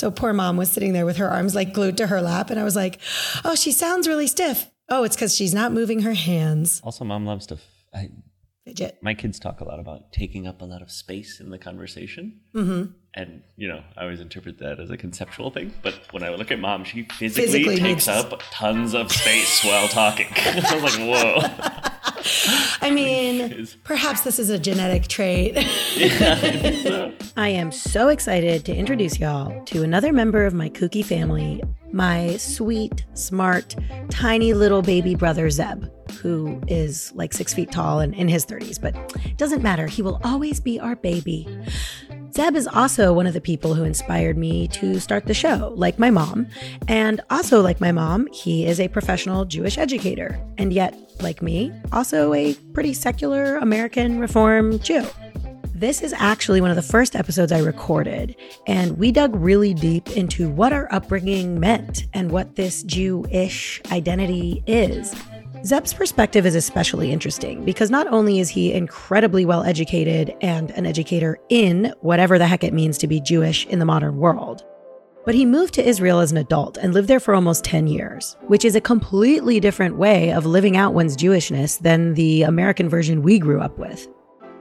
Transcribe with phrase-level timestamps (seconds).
[0.00, 2.48] So poor mom was sitting there with her arms like glued to her lap.
[2.48, 2.98] And I was like,
[3.44, 4.70] oh, she sounds really stiff.
[4.88, 6.80] Oh, it's because she's not moving her hands.
[6.82, 7.56] Also, mom loves to.
[7.56, 7.60] f-
[7.94, 8.08] I,
[8.66, 8.96] Fidget.
[9.02, 12.40] my kids talk a lot about taking up a lot of space in the conversation.
[12.54, 12.92] Mm-hmm.
[13.12, 15.74] And, you know, I always interpret that as a conceptual thing.
[15.82, 19.62] But when I look at mom, she physically, Physically takes needs- up tons of space
[19.62, 20.28] while talking.
[20.36, 21.90] I was like, whoa.
[22.82, 25.54] I mean, perhaps this is a genetic trait.
[27.36, 31.62] I am so excited to introduce y'all to another member of my kooky family,
[31.92, 33.76] my sweet, smart,
[34.10, 35.84] tiny little baby brother Zeb,
[36.20, 39.86] who is like six feet tall and in his 30s, but it doesn't matter.
[39.86, 41.48] He will always be our baby.
[42.40, 45.98] Zeb is also one of the people who inspired me to start the show, like
[45.98, 46.46] my mom.
[46.88, 50.40] And also, like my mom, he is a professional Jewish educator.
[50.56, 55.06] And yet, like me, also a pretty secular American Reform Jew.
[55.74, 58.34] This is actually one of the first episodes I recorded,
[58.66, 64.62] and we dug really deep into what our upbringing meant and what this Jewish identity
[64.66, 65.14] is.
[65.64, 70.86] Zeb's perspective is especially interesting because not only is he incredibly well educated and an
[70.86, 74.64] educator in whatever the heck it means to be Jewish in the modern world,
[75.26, 78.38] but he moved to Israel as an adult and lived there for almost 10 years,
[78.46, 83.22] which is a completely different way of living out one's Jewishness than the American version
[83.22, 84.08] we grew up with.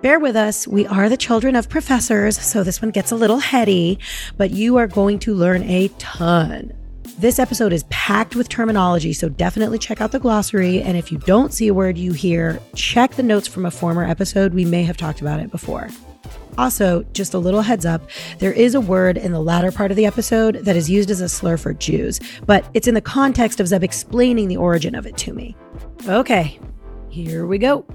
[0.01, 0.67] Bear with us.
[0.67, 3.99] We are the children of professors, so this one gets a little heady,
[4.37, 6.73] but you are going to learn a ton.
[7.17, 10.81] This episode is packed with terminology, so definitely check out the glossary.
[10.81, 14.03] And if you don't see a word you hear, check the notes from a former
[14.03, 14.53] episode.
[14.53, 15.89] We may have talked about it before.
[16.57, 18.01] Also, just a little heads up
[18.39, 21.21] there is a word in the latter part of the episode that is used as
[21.21, 25.05] a slur for Jews, but it's in the context of Zeb explaining the origin of
[25.05, 25.55] it to me.
[26.07, 26.59] Okay,
[27.09, 27.85] here we go.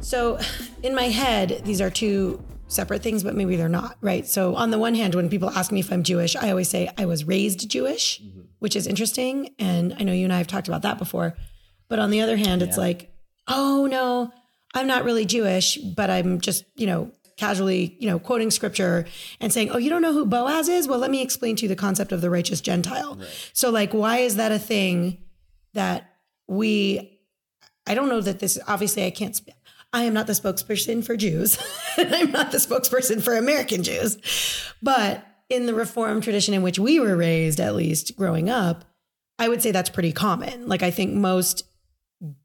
[0.00, 0.38] So,
[0.82, 4.26] in my head, these are two separate things, but maybe they're not, right?
[4.26, 6.90] So, on the one hand, when people ask me if I'm Jewish, I always say
[6.96, 8.42] I was raised Jewish, mm-hmm.
[8.60, 9.54] which is interesting.
[9.58, 11.36] And I know you and I have talked about that before.
[11.88, 13.12] But on the other hand, it's like,
[13.48, 14.32] oh no,
[14.74, 19.06] I'm not really Jewish, but I'm just, you know, casually, you know, quoting scripture
[19.40, 20.86] and saying, oh, you don't know who Boaz is?
[20.86, 23.18] Well, let me explain to you the concept of the righteous Gentile.
[23.52, 25.18] So, like, why is that a thing
[25.72, 26.12] that
[26.46, 27.18] we,
[27.86, 29.40] I don't know that this, obviously, I can't,
[29.92, 31.58] I am not the spokesperson for Jews.
[31.96, 34.18] I'm not the spokesperson for American Jews.
[34.82, 38.84] But in the Reform tradition in which we were raised, at least growing up,
[39.38, 40.68] I would say that's pretty common.
[40.68, 41.64] Like, I think most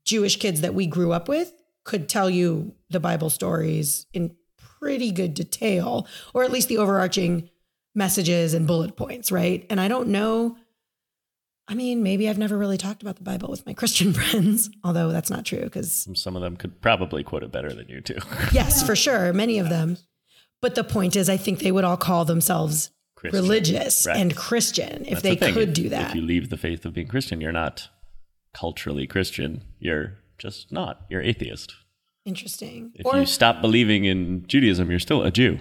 [0.06, 1.52] Jewish kids that we grew up with
[1.84, 7.50] could tell you the Bible stories in pretty good detail, or at least the overarching
[7.94, 9.66] messages and bullet points, right?
[9.70, 10.58] And I don't know.
[11.68, 15.12] I mean, maybe I've never really talked about the Bible with my Christian friends, although
[15.12, 18.18] that's not true because, Some of them could probably quote it better than you too.
[18.52, 19.98] yes, for sure, many of them.
[20.62, 23.42] But the point is, I think they would all call themselves Christian.
[23.42, 24.18] religious Right.
[24.18, 25.54] and Christian if That's they thing.
[25.54, 26.10] could If- do that.
[26.10, 27.90] If you leave the faith of being Christian, you're not
[28.54, 29.62] culturally Christian.
[29.80, 31.02] You're just not.
[31.10, 31.74] You're atheist.
[32.26, 32.92] Interesting.
[32.96, 35.60] If or you stop believing in Judaism, you're still a Jew.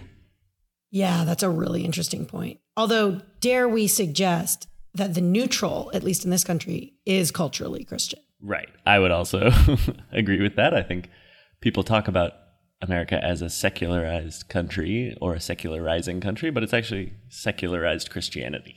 [0.91, 2.60] Yeah, that's a really interesting point.
[2.76, 8.21] Although, dare we suggest that the neutral, at least in this country, is culturally Christian?
[8.41, 8.69] Right.
[8.87, 9.50] I would also
[10.12, 10.75] agree with that.
[10.75, 11.09] I think
[11.60, 12.32] people talk about
[12.81, 18.77] America as a secularized country or a secularizing country, but it's actually secularized Christianity.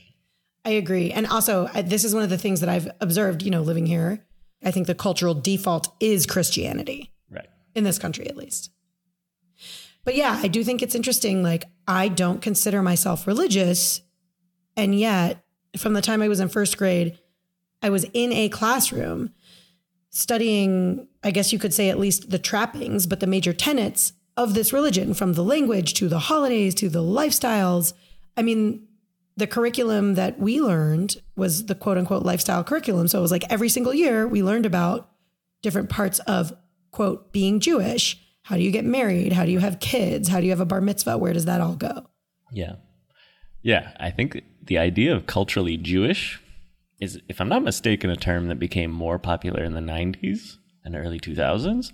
[0.64, 1.12] I agree.
[1.12, 3.86] And also, I, this is one of the things that I've observed, you know, living
[3.86, 4.24] here.
[4.64, 7.48] I think the cultural default is Christianity Right.
[7.74, 8.70] in this country, at least.
[10.04, 11.42] But yeah, I do think it's interesting.
[11.42, 14.00] Like, I don't consider myself religious.
[14.76, 15.44] And yet,
[15.78, 17.18] from the time I was in first grade,
[17.82, 19.32] I was in a classroom
[20.10, 24.54] studying, I guess you could say at least the trappings, but the major tenets of
[24.54, 27.92] this religion from the language to the holidays to the lifestyles.
[28.36, 28.86] I mean,
[29.36, 33.08] the curriculum that we learned was the quote unquote lifestyle curriculum.
[33.08, 35.10] So it was like every single year we learned about
[35.62, 36.52] different parts of
[36.90, 38.20] quote being Jewish.
[38.42, 39.32] How do you get married?
[39.32, 40.28] How do you have kids?
[40.28, 41.18] How do you have a bar mitzvah?
[41.18, 42.06] Where does that all go?
[42.50, 42.76] Yeah.
[43.62, 43.92] Yeah.
[44.00, 46.40] I think the idea of culturally Jewish
[47.00, 50.94] is, if I'm not mistaken, a term that became more popular in the 90s and
[50.94, 51.92] early 2000s.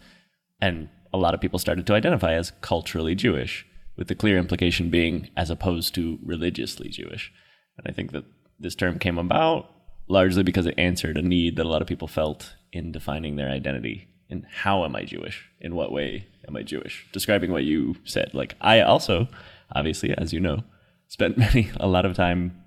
[0.60, 3.66] And a lot of people started to identify as culturally Jewish,
[3.96, 7.32] with the clear implication being as opposed to religiously Jewish.
[7.78, 8.24] And I think that
[8.58, 9.70] this term came about
[10.08, 13.50] largely because it answered a need that a lot of people felt in defining their
[13.50, 14.08] identity.
[14.28, 15.48] And how am I Jewish?
[15.60, 17.06] In what way am I Jewish?
[17.12, 18.32] Describing what you said.
[18.34, 19.28] Like, I also,
[19.72, 20.64] obviously, as you know,
[21.08, 22.63] spent many, a lot of time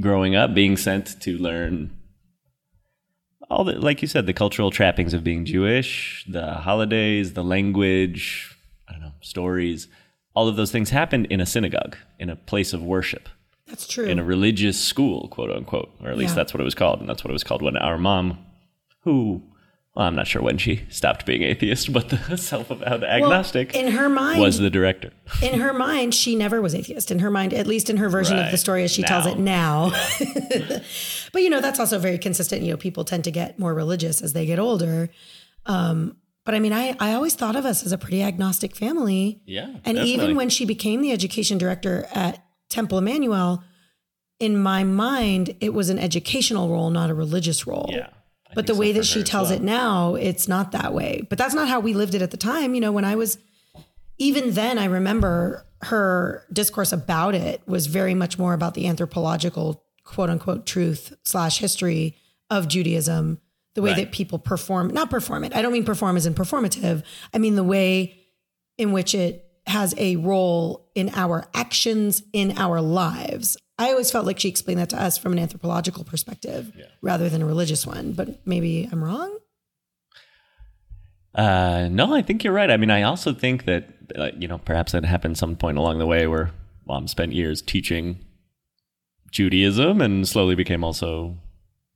[0.00, 1.96] growing up being sent to learn
[3.50, 8.56] all the, like you said, the cultural trappings of being Jewish, the holidays, the language,
[8.88, 9.88] I don't know, stories.
[10.34, 13.28] All of those things happened in a synagogue, in a place of worship.
[13.66, 14.06] That's true.
[14.06, 16.36] in a religious school, quote unquote, or at least Yeah.
[16.36, 18.38] that's what it was called, and that's what it was called when our mom,
[19.02, 19.42] who,
[19.94, 23.88] well, I'm not sure when she stopped being atheist, but the self-avowed Well, agnostic in
[23.92, 25.10] her mind, was the director.
[25.42, 27.10] in her mind, she never was atheist.
[27.10, 29.38] In her mind, at least in her version of the story as she tells it
[29.38, 29.90] now.
[31.32, 32.62] but you know, that's also very consistent.
[32.62, 35.08] You know, people tend to get more religious as they get older.
[35.66, 39.42] Um, but I mean, I, I always thought of us as a pretty agnostic family.
[39.44, 40.12] Yeah, And definitely.
[40.12, 43.62] even when she became the education director at Temple Emmanuel,
[44.38, 47.90] in my mind, it was an educational role, not a religious role.
[47.92, 48.08] yeah,
[48.50, 49.58] I But the think so way that she tells well.
[49.58, 51.22] it now, it's not that way.
[51.28, 52.74] But that's not how we lived it at the time.
[52.74, 53.38] You know, when I was,
[54.18, 59.82] even then, I remember her discourse about it was very much more about the anthropological,
[60.04, 62.16] quote unquote, truth slash history
[62.50, 63.38] of Judaism,
[63.74, 63.96] the way Right.
[64.04, 65.54] that people perform, not perform it.
[65.54, 67.02] I don't mean perform as in performative.
[67.32, 68.16] I mean the way
[68.76, 73.56] in which it has a role in our actions in our lives.
[73.80, 77.40] I always felt like she explained that to us from an anthropological perspective rather than
[77.40, 79.38] a religious one, but maybe I'm wrong.
[81.34, 82.70] Uh, no, I think you're right.
[82.70, 85.98] I mean, I also think that uh, you know perhaps that happened some point along
[85.98, 86.50] the way where
[86.86, 88.18] mom spent years teaching
[89.30, 91.38] Judaism and slowly became also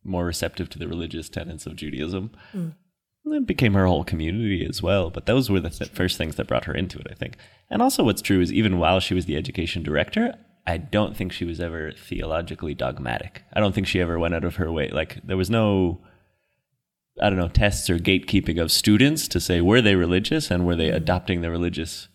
[0.05, 2.31] more receptive to the religious tenets of Judaism.
[3.27, 5.11] And it became her whole community as well.
[5.11, 7.37] But those were the th- first things that brought her into it, I think.
[7.69, 10.35] And also, what's true is even while she was the education director,
[10.67, 13.43] I don't think she was ever theologically dogmatic.
[13.53, 14.89] I don't think she ever went out of her way.
[14.89, 16.01] Like there was no
[17.21, 20.75] I don't know, tests or gatekeeping of students to say were they religious and were
[20.75, 20.97] they mm-hmm.
[20.97, 22.09] adopting the religious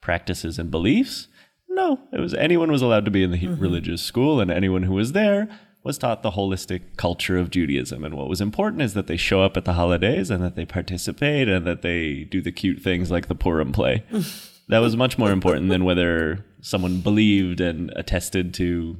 [0.00, 1.28] practices and beliefs?
[1.68, 3.60] No, it was anyone was allowed to be in the mm-hmm.
[3.60, 5.48] religious school, and anyone who was there
[5.82, 8.04] was taught the holistic culture of Judaism.
[8.04, 10.66] And what was important is that they show up at the holidays and that they
[10.66, 14.04] participate and that they do the cute things like the Purim play.
[14.72, 18.96] that was much more important than whether someone believed and attested to,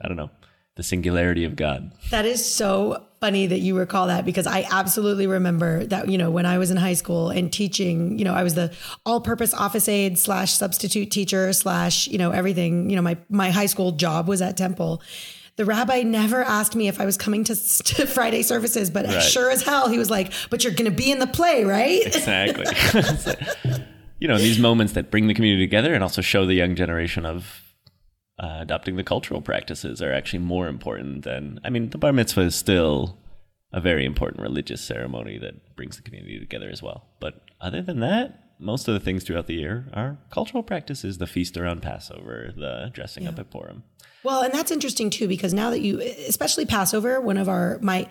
[0.00, 0.30] I don't know,
[0.76, 1.90] the singularity of God.
[2.10, 6.30] That is so funny that you recall that because I absolutely remember that, you know,
[6.30, 8.72] when I was in high school and teaching, you know, I was the
[9.04, 13.50] all purpose office aide slash substitute teacher slash, you know, everything, you know, my, my
[13.50, 15.02] high school job was at Temple.
[15.56, 17.56] The rabbi never asked me if I was coming to,
[17.96, 19.20] to Friday services, but Right.
[19.20, 22.06] sure as hell, he was like, but you're going to be in the play, right?
[22.06, 22.66] Exactly.
[24.18, 27.24] you know, these moments that bring the community together and also show the young generation
[27.24, 27.62] of
[28.38, 32.42] uh, adopting the cultural practices are actually more important than, I mean, the bar mitzvah
[32.42, 33.18] is still
[33.72, 37.06] a very important religious ceremony that brings the community together as well.
[37.20, 41.26] But other than that, most of the things throughout the year are cultural practices, the
[41.26, 43.84] feast around Passover, the dressing up at Purim.
[44.24, 48.08] Well, and that's interesting too, because now that you, especially Passover, one of our, my,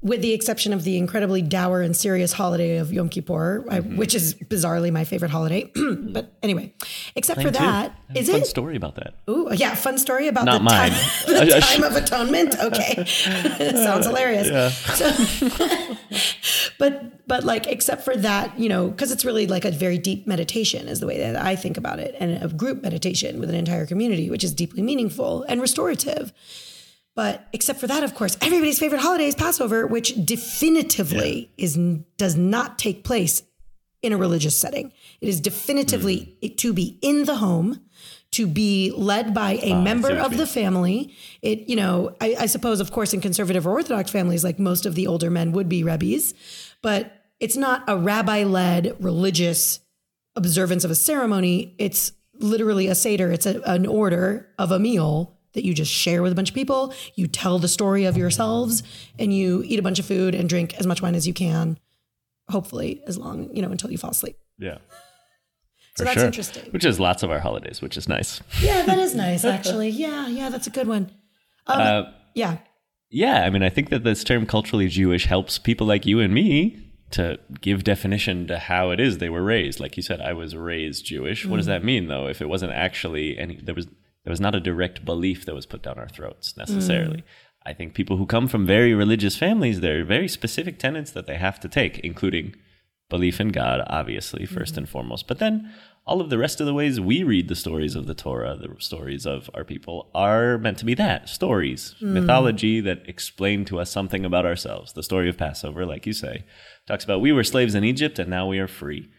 [0.00, 3.96] with the exception of the incredibly dour and serious holiday of Yom Kippur, I, Mm-hmm.
[3.96, 5.70] which is bizarrely my favorite holiday.
[5.74, 6.72] but anyway,
[7.16, 8.46] except for Mine that, a fun it?
[8.46, 9.14] story about that.
[9.28, 10.90] Ooh, yeah, fun story about Not the mine.
[10.92, 12.56] time, the I time should- of atonement.
[12.60, 13.04] Okay,
[13.74, 14.48] sounds hilarious.
[14.98, 15.10] So,
[16.78, 20.26] but but like except for that, you know, because it's really like a very deep
[20.26, 23.56] meditation is the way that I think about it, and a group meditation with an
[23.56, 26.32] entire community, which is deeply meaningful and restorative.
[27.18, 31.76] But except for that, of course, everybody's favorite holiday is Passover, which definitively is
[32.16, 33.42] does not take place
[34.02, 34.92] in a religious setting.
[35.20, 36.54] It is definitively Hmm.
[36.58, 37.80] to be in the home,
[38.30, 41.12] to be led by a I member of the family.
[41.42, 44.86] It, you know, I, I suppose, of course, in conservative or Orthodox families, like most
[44.86, 46.34] of the older men would be rebbes,
[46.82, 49.80] but it's not a rabbi led religious
[50.36, 51.74] observance of a ceremony.
[51.78, 56.22] It's literally a Seder, it's a, an order of a meal that you just share
[56.22, 56.92] with a bunch of people.
[57.14, 58.82] You tell the story of yourselves
[59.18, 61.78] and you eat a bunch of food and drink as much wine as you can,
[62.48, 64.36] hopefully, as long, you know, until you fall asleep.
[64.58, 64.78] Yeah.
[65.96, 66.26] So that's sure.
[66.26, 66.70] interesting.
[66.70, 68.40] Which is lots of our holidays, which is nice.
[68.60, 69.88] Yeah, that is nice, actually.
[69.88, 71.10] Yeah, yeah, that's a good one.
[71.66, 72.02] Um, Uh,
[72.34, 72.58] Yeah.
[73.10, 76.32] Yeah, I mean, I think that this term culturally Jewish helps people like you and
[76.32, 79.80] me to give definition to how it is they were raised.
[79.80, 81.44] Like you said, I was raised Jewish.
[81.44, 82.28] What does that mean, though?
[82.28, 83.88] If it wasn't actually any, there was
[84.24, 86.58] there was not a direct belief that was put down our throats mm.
[86.58, 87.24] necessarily.
[87.64, 91.26] I think people who come from very religious families, there are very specific tenets that
[91.26, 92.54] they have to take, including
[93.10, 94.78] belief in God, obviously, 1st mm-hmm.
[94.78, 95.26] and foremost.
[95.26, 95.72] But then
[96.06, 98.74] all of the rest of the ways we read the stories of the Torah, the
[98.78, 102.08] stories of our people, are meant to be that stories, mm.
[102.08, 104.94] mythology that explain to us something about ourselves.
[104.94, 106.44] The story of Passover, like you say,
[106.86, 109.10] talks about we were slaves in Egypt and now we are free.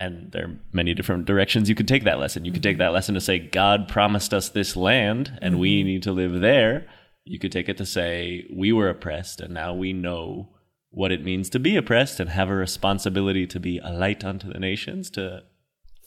[0.00, 2.44] And there are many different directions you could take that lesson.
[2.44, 2.82] You could take mm-hmm.
[2.82, 5.86] that lesson to say, God promised us this land and we mm-hmm.
[5.86, 6.86] need to live there.
[7.24, 10.50] You could take it to say, we were oppressed and now we know
[10.90, 14.50] what it means to be oppressed and have a responsibility to be a light unto
[14.50, 15.42] the nations, to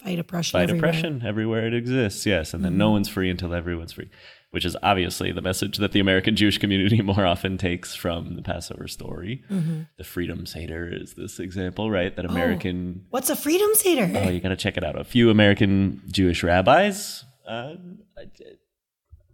[0.01, 0.59] Fight oppression.
[0.59, 0.89] fight everywhere.
[0.89, 2.25] oppression everywhere it exists.
[2.25, 2.53] Yes.
[2.53, 2.93] And then no mm-hmm.
[2.93, 4.09] one's free until everyone's free.
[4.51, 8.41] Which is obviously the message that the American Jewish community more often takes from the
[8.41, 9.43] Passover story.
[9.49, 9.81] Mm-hmm.
[9.97, 12.11] The Freedom Seder is this example, right?
[12.11, 12.15] Oh.
[12.21, 14.11] That American What's a freedom seder?
[14.13, 14.99] Oh, you got to check it out.
[14.99, 17.75] A few American Jewish rabbis uh,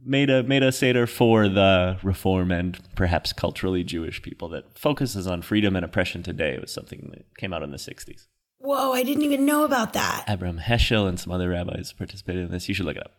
[0.04, 5.28] made a made a seder for the Reform and perhaps culturally Jewish people that focuses
[5.28, 6.54] on freedom and oppression today.
[6.54, 8.28] It was something that came out in the '60s.
[8.60, 10.26] Whoa, I didn't even know about that.
[10.28, 12.68] Abraham Heschel and some other rabbis participated in this.
[12.68, 13.14] You should look it up.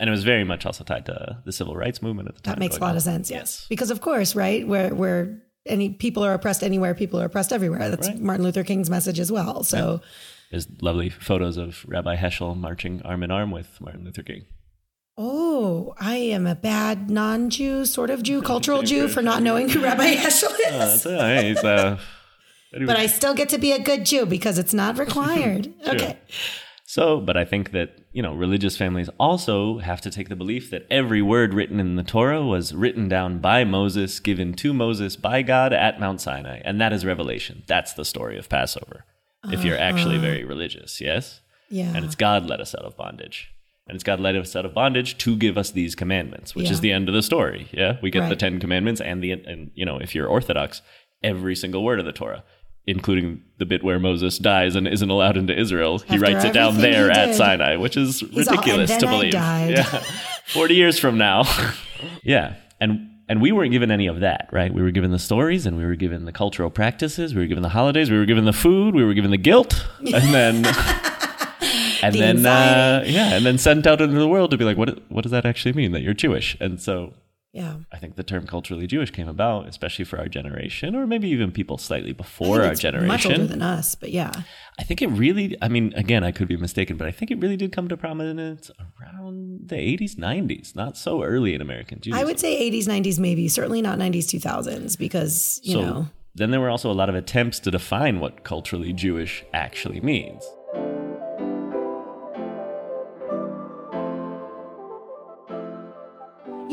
[0.00, 2.54] And it was very much also tied to the civil rights movement at the time.
[2.54, 2.96] That makes a lot on.
[2.96, 3.30] of sense.
[3.30, 4.66] Yes, because of course, right?
[4.66, 7.90] Where where any people are oppressed anywhere, people are oppressed everywhere.
[7.90, 8.20] That's Right.
[8.20, 9.62] Martin Luther King's message as well.
[9.62, 10.00] So.
[10.50, 14.44] There's lovely photos of Rabbi Heschel marching arm in arm with Martin Luther King.
[15.16, 19.80] Oh, I am a bad non-Jew, sort of Jew, cultural Jew for not knowing who
[19.80, 20.66] Rabbi Heschel is.
[20.66, 21.98] Uh, that's, uh, he's, uh,
[22.86, 25.72] but I still get to be a good Jew because it's not required.
[25.86, 26.18] Okay.
[26.94, 30.70] So, but I think that, you know, religious families also have to take the belief
[30.70, 35.16] that every word written in the Torah was written down by Moses, given to Moses
[35.16, 36.60] by God at Mount Sinai.
[36.64, 37.64] And that is revelation.
[37.66, 39.06] That's the story of Passover.
[39.46, 40.24] If you're actually uh-huh.
[40.24, 41.40] very religious, yes?
[41.68, 41.92] Yeah.
[41.96, 43.50] And it's God led us out of bondage.
[43.88, 46.74] And it's God led us out of bondage to give us these commandments, which Yeah.
[46.74, 47.66] is the end of the story.
[47.72, 47.96] Yeah.
[48.02, 50.80] We get the Ten Commandments and the, and, you know, if you're Orthodox,
[51.24, 52.44] every single word of the Torah,
[52.86, 55.98] including the bit where Moses dies and isn't allowed into Israel.
[55.98, 57.34] He writes it down there at.
[57.34, 59.32] Sinai, which is all, ridiculous "And to believe.
[59.32, 59.84] died." Yeah.
[60.46, 61.44] 40 years from now.
[62.22, 62.56] yeah.
[62.80, 64.72] And and we weren't given any of that, right?
[64.72, 67.62] We were given the stories and we were given the cultural practices, we were given
[67.62, 70.56] the holidays, we were given the food, we were given the guilt, and then
[72.02, 74.76] and The then uh, yeah, and then sent out into the world to be like,
[74.76, 76.56] what what does that actually mean that you're Jewish?
[76.60, 77.14] And so
[77.54, 77.76] yeah.
[77.92, 81.52] I think the term culturally Jewish came about, especially for our generation, or maybe even
[81.52, 83.46] people slightly before our it's Much older generation.
[83.46, 84.32] than us, but yeah.
[84.76, 87.38] I think it really, I mean, again, I could be mistaken, but I think it
[87.38, 92.20] really did come to prominence around the 80s, 90s, not so early in American Judaism.
[92.20, 93.46] I would say 80s, 90s, maybe.
[93.46, 96.06] Certainly not 90s, 2000s, because, you so know.
[96.34, 100.44] then there were also a lot of attempts to define what culturally Jewish actually means.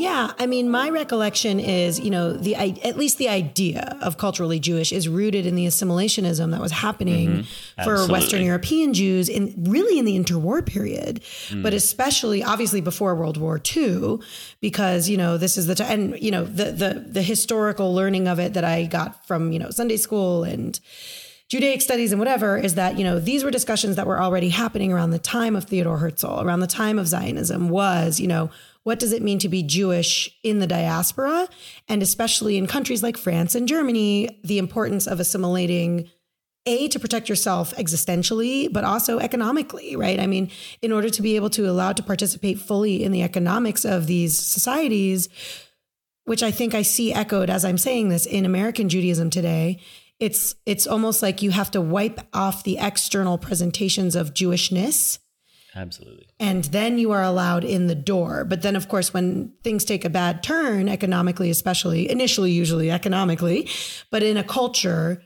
[0.02, 4.58] Yeah, I mean, my recollection is, you know, the at least the idea of culturally
[4.58, 7.84] Jewish is rooted in the assimilationism that was happening mm-hmm.
[7.84, 11.62] for Western European Jews in really in the interwar period, mm.
[11.62, 14.18] but especially obviously before World War II,
[14.60, 18.26] because you know this is the time, and you know the the the historical learning
[18.26, 20.80] of it that I got from you know Sunday school and
[21.46, 24.90] Judaic studies and whatever is that, you know, these were discussions that were already happening
[24.90, 28.48] around the time of Theodor Herzl, around the time of Zionism was, you know,
[28.84, 31.48] what does it mean to be Jewish in the diaspora?
[31.88, 36.08] And especially in countries like France and Germany, the importance of assimilating
[36.66, 41.34] a to protect yourself existentially but also economically right i mean in order to be
[41.34, 45.28] able to allow to participate fully in the economics of these societies
[46.24, 49.80] which i think i see echoed as i'm saying this in american judaism today
[50.20, 55.18] it's it's almost like you have to wipe off the external presentations of jewishness
[55.74, 56.26] Absolutely.
[56.38, 58.44] and then you are allowed in the door.
[58.44, 63.68] But then, of course, when things take a bad turn, economically, especially initially, usually economically,
[64.10, 65.22] but in a culture,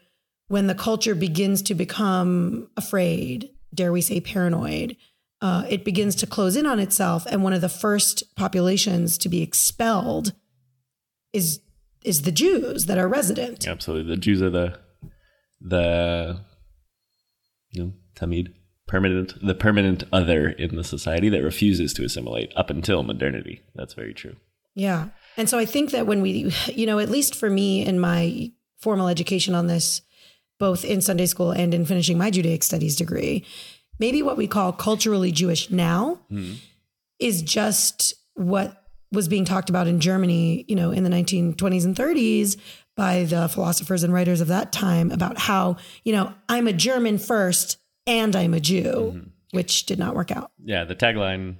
[0.49, 4.97] when the culture begins to become afraid, dare we say paranoid,
[5.43, 7.26] uh, it begins to close in on itself.
[7.26, 10.33] And one of the first populations to be expelled
[11.33, 11.61] is
[12.05, 13.67] is the Jews that are resident.
[13.67, 14.15] Absolutely.
[14.15, 14.79] The Jews are the,
[15.61, 16.38] the,
[17.73, 18.55] you know, Tamid,
[18.87, 23.62] permanent, the permanent other in the society that refuses to assimilate up until modernity.
[23.75, 24.37] That's very true.
[24.75, 25.09] Yeah.
[25.37, 28.52] And so I think that when we, you know, at least for me in my
[28.78, 30.02] formal education on this,
[30.59, 33.45] both in Sunday school and in finishing my Judaic studies degree,
[33.99, 36.55] maybe what we call culturally Jewish now hmm.
[37.19, 41.97] is just what was being talked about in Germany, you know, in the 1920s and
[41.97, 42.57] 30s
[42.97, 47.19] by the philosophers and writers of that time about how, you know, I'm a German
[47.19, 49.28] first and I'm a Jew, mm-hmm.
[49.52, 50.52] which did not work out.
[50.62, 51.56] Yeah, the tagline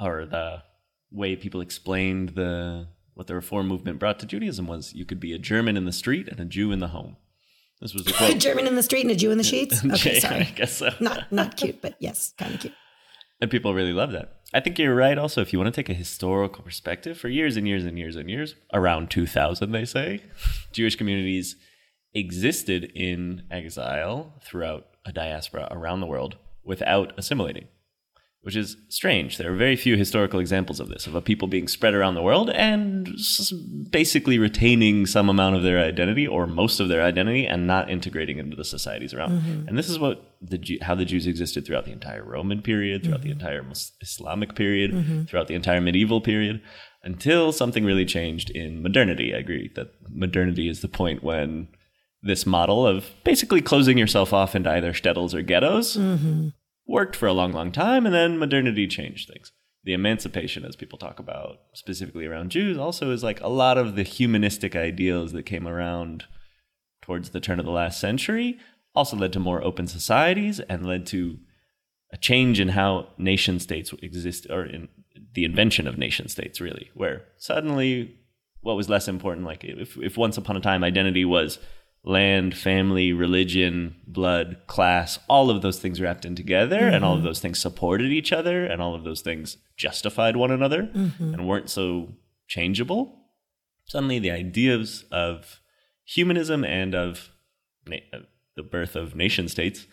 [0.00, 0.62] or the
[1.10, 5.32] way people explained the what the reform movement brought to Judaism was you could be
[5.32, 7.16] a German in the street and a Jew in the home.
[7.80, 8.34] This was the A.
[8.38, 9.84] German in the street and a Jew in the sheets.
[9.92, 10.90] Okay, sorry, I guess so.
[11.00, 12.74] Not not cute, but yes, kind of cute.
[13.40, 14.40] And people really love that.
[14.52, 15.40] I think you're right also.
[15.40, 18.28] If you want to take a historical perspective, for years and years and years and
[18.28, 20.22] years, around 2000, they say,
[20.72, 21.56] Jewish communities
[22.12, 27.68] existed in exile throughout a diaspora around the world without assimilating,
[28.42, 29.38] which is strange.
[29.38, 32.22] There are very few historical examples of this, of a people being spread around the
[32.22, 33.08] world and
[33.90, 38.38] basically retaining some amount of their identity or most of their identity and not integrating
[38.38, 39.40] into the societies around.
[39.40, 39.68] Mm-hmm.
[39.68, 43.20] And this is what the how the Jews existed throughout the entire Roman period, throughout
[43.20, 43.28] mm-hmm.
[43.28, 43.64] the entire
[44.00, 45.24] Islamic period, mm-hmm.
[45.24, 46.62] throughout the entire medieval period.
[47.02, 49.34] until something really changed in modernity.
[49.34, 51.68] I agree that modernity is the point when
[52.22, 56.48] this model of basically closing yourself off into either shtetls or ghettos mm-hmm.
[56.86, 59.52] worked for a long, long time, and then modernity changed things.
[59.84, 63.96] The emancipation, as people talk about, specifically around Jews, also is like a lot of
[63.96, 66.24] the humanistic ideals that came around
[67.00, 68.58] towards the turn of the last century
[68.94, 71.38] also led to more open societies and led to
[72.12, 74.88] a change in how nation states exist, or in
[75.34, 78.16] the invention of nation states, really, where suddenly
[78.62, 81.58] what was less important, like if, if once upon a time identity was
[82.04, 87.18] land, family, religion, blood, class, all of those things wrapped in together, and all of
[87.18, 87.26] mm-hmm.
[87.26, 91.34] those things supported each other, and all of those things justified one another mm-hmm.
[91.34, 92.08] and weren't so
[92.48, 93.16] changeable.
[93.86, 95.60] Suddenly, the ideas of
[96.04, 97.30] humanism and of
[97.86, 97.96] na-
[98.56, 99.86] the birth of nation states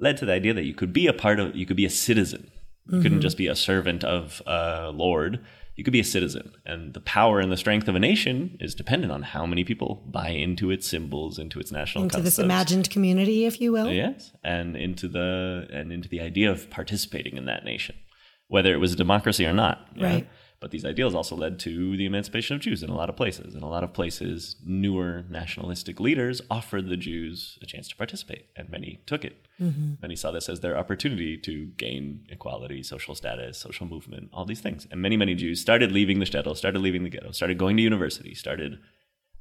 [0.00, 1.90] led to the idea that you could be a part of, you could be a
[1.90, 2.50] citizen.
[2.90, 3.20] You couldn't mm-hmm.
[3.20, 5.44] just be a servant of a lord.
[5.78, 6.54] You could be a citizen.
[6.66, 10.02] And the power and the strength of a nation is dependent on how many people
[10.10, 13.88] buy into its symbols, into its national Into this imagined community, if you will.
[13.88, 17.94] Yes, and into the and into the idea of participating in that nation,
[18.48, 19.86] whether it was a democracy or not.
[19.96, 20.28] Right.
[20.60, 23.54] But these ideals also led to the emancipation of Jews in a lot of places.
[23.54, 28.46] In a lot of places, newer nationalistic leaders offered the Jews a chance to participate,
[28.56, 29.46] and many took it.
[29.62, 29.94] Mm-hmm.
[30.02, 34.60] Many saw this as their opportunity to gain equality, social status, social movement, all these
[34.60, 34.88] things.
[34.90, 37.82] And many, many Jews started leaving the shtetl, started leaving the ghetto, started going to
[37.82, 38.80] university, started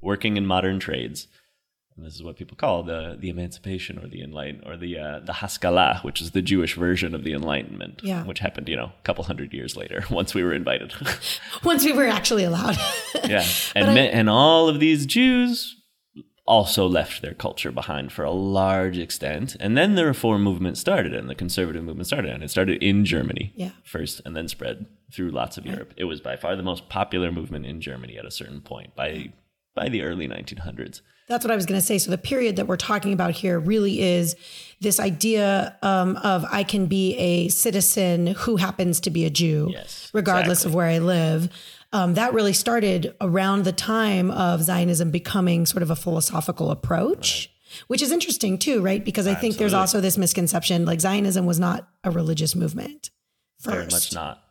[0.02, 1.28] working in modern trades.
[1.98, 5.20] And this is what people call the the emancipation or the enlighten or the uh,
[5.22, 8.24] the Haskalah, which is the Jewish version of the Enlightenment, Yeah.
[8.24, 10.94] which happened, you know, a couple hundred years later once we were invited.
[11.64, 12.78] Once we were actually allowed.
[13.28, 13.44] yeah,
[13.76, 15.74] and ma- and all of these Jews
[16.46, 21.14] also left their culture behind for a large extent, and then the Reform movement started,
[21.14, 23.72] and the conservative movement started, and it started in Germany Yeah.
[23.84, 25.94] first, and then spread through lots of Europe.
[25.98, 29.34] It was by far the most popular movement in Germany at a certain point by
[29.76, 31.02] by the early 1900s.
[31.28, 31.98] That's what I was going to say.
[31.98, 34.36] So the period that we're talking about here really is
[34.80, 39.70] this idea um, of I can be a citizen who happens to be a Jew,
[39.72, 40.72] Yes, regardless exactly.
[40.72, 41.50] of where I live.
[41.94, 47.50] Um, that really started around the time of Zionism becoming sort of a philosophical approach,
[47.88, 49.04] which is interesting too, right?
[49.04, 53.10] Because I think there's also this misconception like Zionism was not a religious movement.
[53.60, 53.76] First.
[53.76, 54.44] Very much not.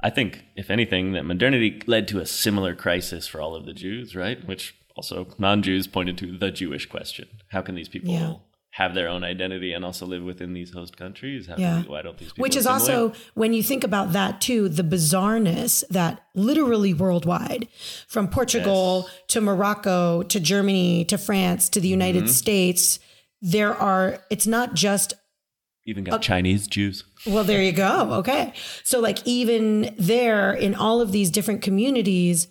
[0.00, 3.74] I think, if anything, that modernity led to a similar crisis for all of the
[3.74, 4.46] Jews, right?
[4.46, 7.26] Which also non Jews pointed to the Jewish question.
[7.54, 8.34] How can these people Yeah.
[8.80, 11.46] have their own identity and also live within these host countries?
[11.46, 11.82] How Yeah.
[11.92, 15.84] why don't these people Which is also, when you think about that too, the bizarreness
[15.98, 17.68] that literally worldwide,
[18.08, 22.42] from Portugal to Morocco to Germany to France to the United Mm-hmm.
[22.44, 22.98] States,
[23.40, 25.14] there are, it's not just
[25.86, 27.04] even got Chinese Jews.
[27.26, 28.12] well, there you go.
[28.20, 28.52] Okay.
[28.84, 32.48] So, like, even there in all of these different communities,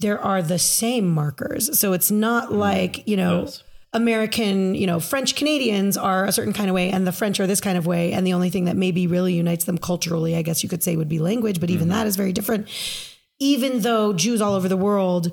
[0.00, 1.78] there are the same markers.
[1.78, 2.58] So, it's not mm.
[2.58, 3.62] like, you know, Yes.
[3.92, 7.46] American, you know, French Canadians are a certain kind of way and the French are
[7.46, 8.12] this kind of way.
[8.12, 10.96] And the only thing that maybe really unites them culturally, I guess you could say,
[10.96, 11.60] would be language.
[11.60, 11.96] But even mm-hmm.
[11.96, 12.68] that is very different.
[13.38, 15.32] Even though Jews all over the world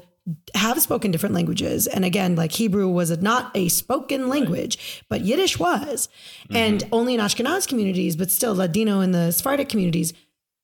[0.55, 1.87] have spoken different languages.
[1.87, 6.07] And again, like Hebrew was not a spoken language, but Yiddish was.
[6.49, 6.93] And mm-hmm.
[6.93, 10.13] only in Ashkenaz communities, but still Ladino in the Sephardic communities.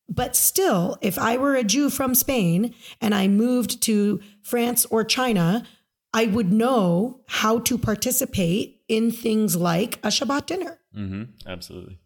[0.10, 5.04] But still, if I were a Jew from Spain and I moved to France or
[5.04, 5.64] China,
[6.14, 10.80] I would know how to participate in things like a Shabbat dinner.
[10.94, 12.00] hmm Absolutely.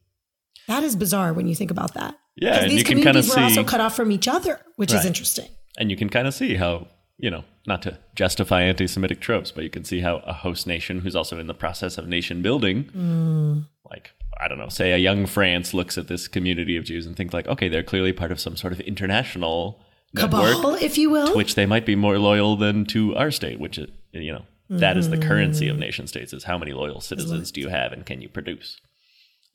[0.67, 2.15] That is bizarre when you think about that.
[2.35, 4.59] Yeah, and these you can kind of communities were also cut off from each other,
[4.75, 5.47] which is interesting.
[5.77, 6.87] and you can kind of see how
[7.19, 10.99] you know, not to justify anti-Semitic tropes, but you can see how a host nation
[11.01, 13.67] who's also in the process of nation building, Mm.
[13.89, 17.15] like I don't know, say a young France looks at this community of Jews and
[17.15, 19.79] think like, okay, they're clearly part of some sort of international
[20.13, 20.31] network.
[20.55, 21.27] Cabal, if you will.
[21.27, 24.45] to which they might be more loyal than to our state, which is, you know,
[24.69, 27.91] that is the currency of nation states is how many loyal citizens do you have
[27.91, 28.79] and can you produce?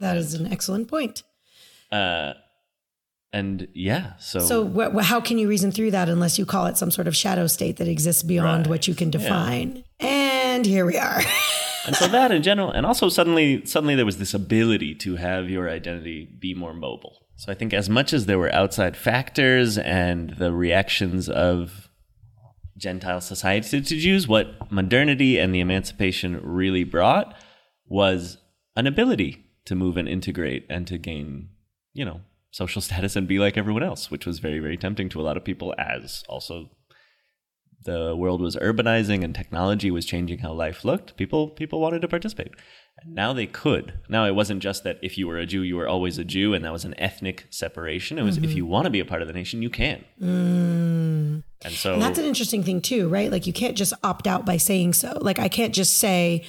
[0.01, 1.25] That is an excellent point.
[1.91, 2.35] Uh,
[3.33, 6.77] and yeah, so, So, wh- how can you reason through that unless you call it
[6.79, 8.71] some sort of shadow state that exists beyond Right.
[8.71, 9.83] what you can define?
[10.01, 11.21] And here we are.
[11.89, 15.51] and so that in general, and also suddenly, suddenly there was this ability to have
[15.51, 17.17] your identity be more mobile.
[17.37, 21.89] So I think as much as there were outside factors and the reactions of
[22.77, 27.35] Gentile society to Jews, what modernity and the emancipation really brought
[27.87, 28.39] was
[28.77, 31.49] an ability to move and integrate and to gain,
[31.93, 32.21] you know,
[32.51, 35.37] social status and be like everyone else, which was very, very tempting to a lot
[35.37, 36.71] of people as also
[37.85, 42.09] the world was urbanizing and technology was changing how life looked, people people wanted to
[42.09, 42.53] participate.
[43.01, 43.95] And now they could.
[44.09, 46.53] Now it wasn't just that if you were a Jew, you were always a Jew,
[46.53, 48.19] and that was an ethnic separation.
[48.19, 48.57] It was if mm-hmm.
[48.57, 50.05] you want to be a part of the nation, you can.
[50.21, 51.43] Mm.
[51.65, 53.31] And so And that's an interesting thing too, right?
[53.31, 55.19] Like you can't just opt out by saying so.
[55.21, 56.45] Like I can't just say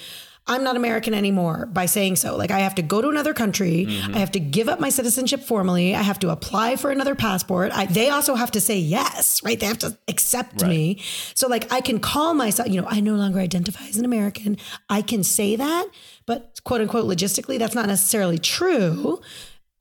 [0.50, 2.36] I'm not American anymore by saying so.
[2.36, 3.86] Like I have to go to another country.
[3.88, 4.16] Mm-hmm.
[4.16, 5.96] I have to give up my citizenship formally.
[5.96, 7.72] I have to apply for another passport.
[7.72, 9.60] I, they also have to say yes, right?
[9.60, 11.02] They have to accept me.
[11.36, 14.58] So like I can call myself, you know, I no longer identify as an American.
[14.90, 15.88] I can say that,
[16.26, 19.22] but quote unquote logistically, that's not necessarily true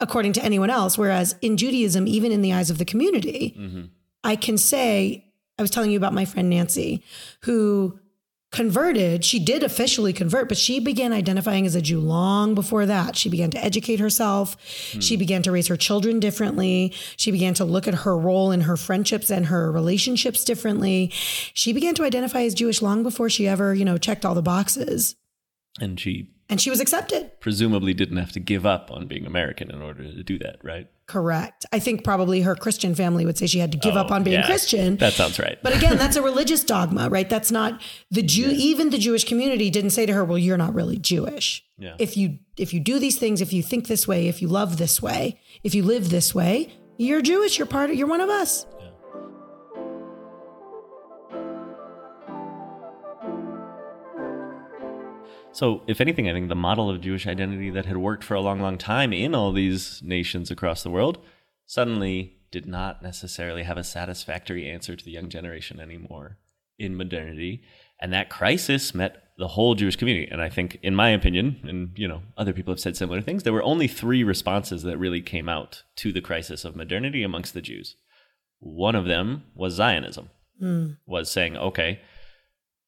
[0.00, 0.98] according to anyone else.
[0.98, 3.84] Whereas in Judaism, even in the eyes of the community, mm-hmm.
[4.22, 5.24] I can say,
[5.58, 7.02] I was telling you about my friend Nancy,
[7.42, 7.98] who
[8.50, 9.24] converted.
[9.24, 13.14] She did officially convert, but she began identifying as a Jew long before that.
[13.16, 14.56] She began to educate herself.
[14.92, 15.00] Hmm.
[15.00, 16.94] She began to raise her children differently.
[17.16, 21.10] She began to look at her role in her friendships and her relationships differently.
[21.54, 24.42] She began to identify as Jewish long before she ever, you know, checked all the
[24.42, 25.14] boxes.
[25.80, 27.30] and she And she was accepted.
[27.40, 30.88] presumably didn't have to give up on being American in order to do that, right?
[31.06, 31.66] Correct.
[31.72, 34.24] I think probably her Christian family would say she had to give up oh, on
[34.24, 34.96] being Oh, Yeah, Christian.
[34.96, 35.58] That sounds right.
[35.62, 37.28] But again, that's a religious dogma, right?
[37.28, 37.80] That's not
[38.10, 38.50] the Jew.
[38.50, 41.64] Even the Jewish community didn't say to her, "Well, you're not really Jewish.
[41.78, 41.96] Yeah.
[41.98, 44.76] If you if you do these things, if you think this way, if you love
[44.76, 47.58] this way, if you live this way, you're Jewish.
[47.58, 47.96] You're part of.
[47.96, 48.66] You're one of us."
[55.58, 58.40] So, if anything, I think the model of Jewish identity that had worked for a
[58.40, 61.18] long, long time in all these nations across the world
[61.66, 66.38] suddenly did not necessarily have a satisfactory answer to the young generation anymore
[66.78, 67.64] in modernity.
[68.00, 70.30] And that crisis met the whole Jewish community.
[70.30, 73.42] And I think, in my opinion, and you know, other people have said similar things,
[73.42, 77.52] there were only three responses that really came out to the crisis of modernity amongst
[77.52, 77.96] the Jews.
[78.60, 80.90] One of them was Zionism, hmm.
[81.04, 81.98] was saying, okay,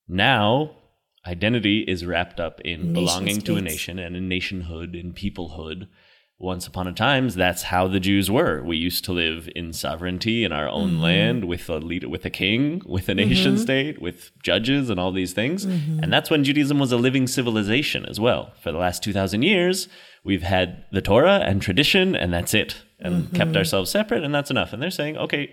[0.06, 0.76] now
[1.26, 4.06] identity is wrapped up in belonging to a Nation-states.
[4.06, 5.88] and in nationhood and peoplehood.
[6.38, 8.62] Once upon a times, that's how the Jews were.
[8.62, 11.02] We used to live in sovereignty in our own mm-hmm.
[11.02, 13.28] land with a leader, with a king, with a mm-hmm.
[13.28, 15.66] nation state, with judges and all these things.
[15.66, 16.02] Mm-hmm.
[16.02, 18.54] And that's when Judaism was a living civilization as well.
[18.62, 19.86] For the last 2,000 years,
[20.24, 24.50] we've had the Torah and tradition, and that's it, and kept ourselves separate, and that's
[24.50, 24.72] enough.
[24.72, 25.52] And they're saying, okay,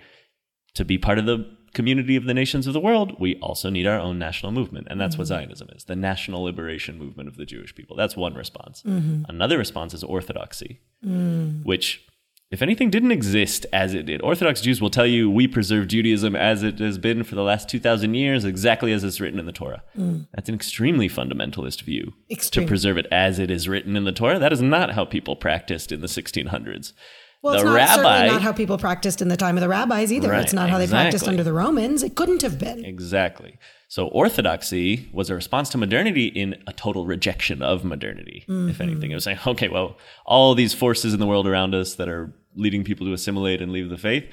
[0.76, 3.88] to be part of the community of the nations of the world, we also need
[3.88, 4.88] our own national movement.
[4.90, 5.40] And that's what mm-hmm.
[5.40, 7.96] Zionism is the national liberation movement of the Jewish people.
[7.96, 8.84] That's one response.
[8.84, 9.24] Mm-hmm.
[9.30, 11.64] Another response is orthodoxy, mm.
[11.66, 12.06] which,
[12.52, 14.22] if anything, didn't exist as it did.
[14.22, 17.70] Orthodox Jews will tell you we preserve Judaism as it has been for the last
[17.70, 19.84] 2,000 years, exactly as it's written in the Torah.
[19.98, 20.28] Mm.
[20.34, 22.14] That's an extremely fundamentalist view.
[22.30, 22.66] Extreme.
[22.66, 24.40] To preserve it as it is written in the Torah.
[24.40, 26.94] That is not how people practiced in the 1600s.
[27.42, 30.12] Well, it's not rabbi, certainly not how people practiced in the time of the rabbis
[30.12, 30.30] either.
[30.30, 32.04] Right, it's not how they practiced under the Romans.
[32.04, 32.84] It couldn't have been.
[32.84, 33.58] Exactly.
[33.90, 38.44] So orthodoxy was a response to modernity in a total rejection of modernity.
[38.48, 38.82] If mm-hmm.
[38.82, 42.10] anything, it was saying, okay, well, all these forces in the world around us that
[42.10, 44.26] are leading people to assimilate and leave the faith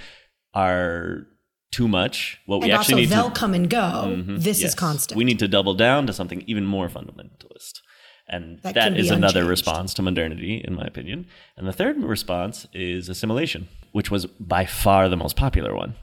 [0.55, 1.27] are
[1.71, 2.41] too much.
[2.47, 3.79] What we and actually need they'll to come and go.
[4.07, 4.37] Mm-hmm.
[4.39, 4.71] This Yes.
[4.71, 5.17] is constant.
[5.17, 7.81] We need to double down to something even more fundamentalist.
[8.29, 11.27] And That that is another response to modernity, in my opinion.
[11.57, 15.95] And the third response is assimilation, which was by far the most popular one.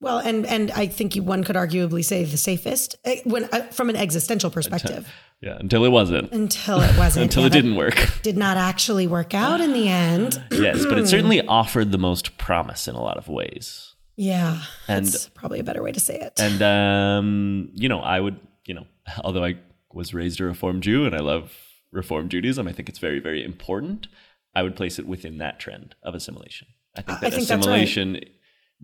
[0.00, 3.60] Well, and and I think you- one could arguably say the safest eh, when uh,
[3.70, 5.06] from an existential perspective.
[5.40, 6.32] Yeah, until it wasn't.
[6.32, 7.24] Until it wasn't.
[7.30, 7.96] Until Yeah, it didn't work.
[8.22, 10.42] Did not actually work out in the end.
[10.52, 13.94] yes, but it certainly offered the most promise in a lot of ways.
[14.16, 16.32] Yeah, And- that's probably a better way to say it.
[16.40, 18.86] And um, you know, I would, you know,
[19.24, 19.56] although I
[19.94, 21.52] was raised a Reformed Jew and I love
[21.90, 24.08] Reformed Judaism, I think it's very, very important.
[24.54, 26.68] I would place it within that trend of assimilation.
[26.96, 27.82] I think I that think that's right.
[27.82, 28.20] assimilation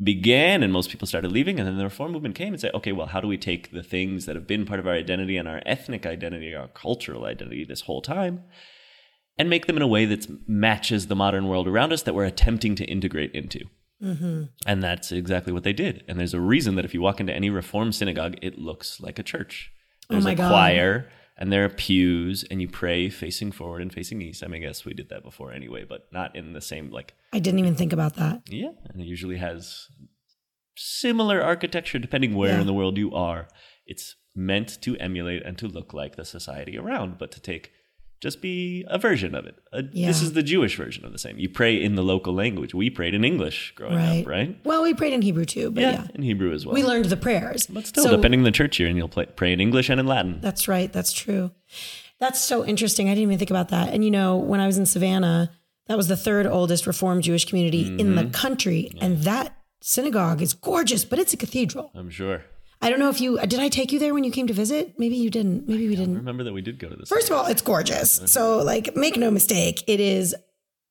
[0.03, 2.92] began and most people started leaving, and then the Reform movement came and said, okay,
[2.92, 5.49] well, how do we take the things that have been part of our identity and
[5.49, 8.44] our ethnic identity, our cultural identity this whole time,
[9.37, 12.25] and make them in a way that matches the modern world around us that we're
[12.25, 13.61] attempting to integrate into.
[14.03, 14.44] Mm-hmm.
[14.66, 16.05] And that's exactly what they did.
[16.07, 19.18] And there's a reason that if you walk into any Reform synagogue, it looks like
[19.18, 19.73] a church.
[20.09, 20.49] There's Oh my a God.
[20.51, 21.09] choir
[21.40, 24.42] and there are pews, and you pray facing forward and facing east.
[24.42, 27.14] I mean, I guess we did that before anyway, but not in the same, like,
[27.33, 28.42] I didn't even think about that.
[28.49, 28.71] yeah.
[28.90, 29.87] And it usually has
[30.77, 32.61] similar architecture depending where Yeah.
[32.61, 33.49] in the world you are.
[33.87, 37.73] It's meant to emulate and to look like the society around, but to take
[38.20, 39.57] just be a version of it.
[39.72, 41.38] A, This is the Jewish version of the same.
[41.38, 42.74] You pray in the local language.
[42.74, 44.20] We prayed in English growing Right.
[44.22, 44.59] up, right?
[44.64, 46.74] Well, we prayed in Hebrew too, but yeah, in Hebrew as well.
[46.74, 47.66] we learned the prayers.
[47.66, 50.00] but still, So- depending on the church you're in, you'll play, pray in English and
[50.00, 50.38] in Latin.
[50.40, 50.92] That's right.
[50.92, 51.52] That's true.
[52.18, 53.09] That's so interesting.
[53.09, 53.92] I didn't even think about that.
[53.94, 55.52] And you know, when I was in Savannah,
[55.87, 58.14] that was the third oldest Reformed Jewish community in Mm-hmm.
[58.16, 58.90] the country.
[59.00, 61.92] And that synagogue is gorgeous, but it's a cathedral.
[61.94, 62.42] I'm sure.
[62.80, 63.58] I don't know if you did.
[63.60, 64.94] I take you there when you came to visit?
[64.98, 65.68] Maybe you didn't.
[65.68, 66.16] Maybe we didn't.
[66.16, 67.08] remember that we did go to this.
[67.08, 68.20] First of all, it's gorgeous.
[68.26, 70.34] So like make no mistake, it is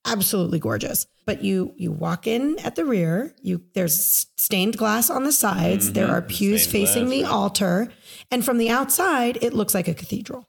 [0.05, 1.05] absolutely gorgeous.
[1.25, 5.93] But you you walk in at the rear, you there's stained glass on the sides,
[5.93, 6.69] there are pews Mm-hmm.
[6.69, 7.31] stained facing glass, the right.
[7.31, 7.93] altar,
[8.31, 10.47] and from the outside it looks like a cathedral.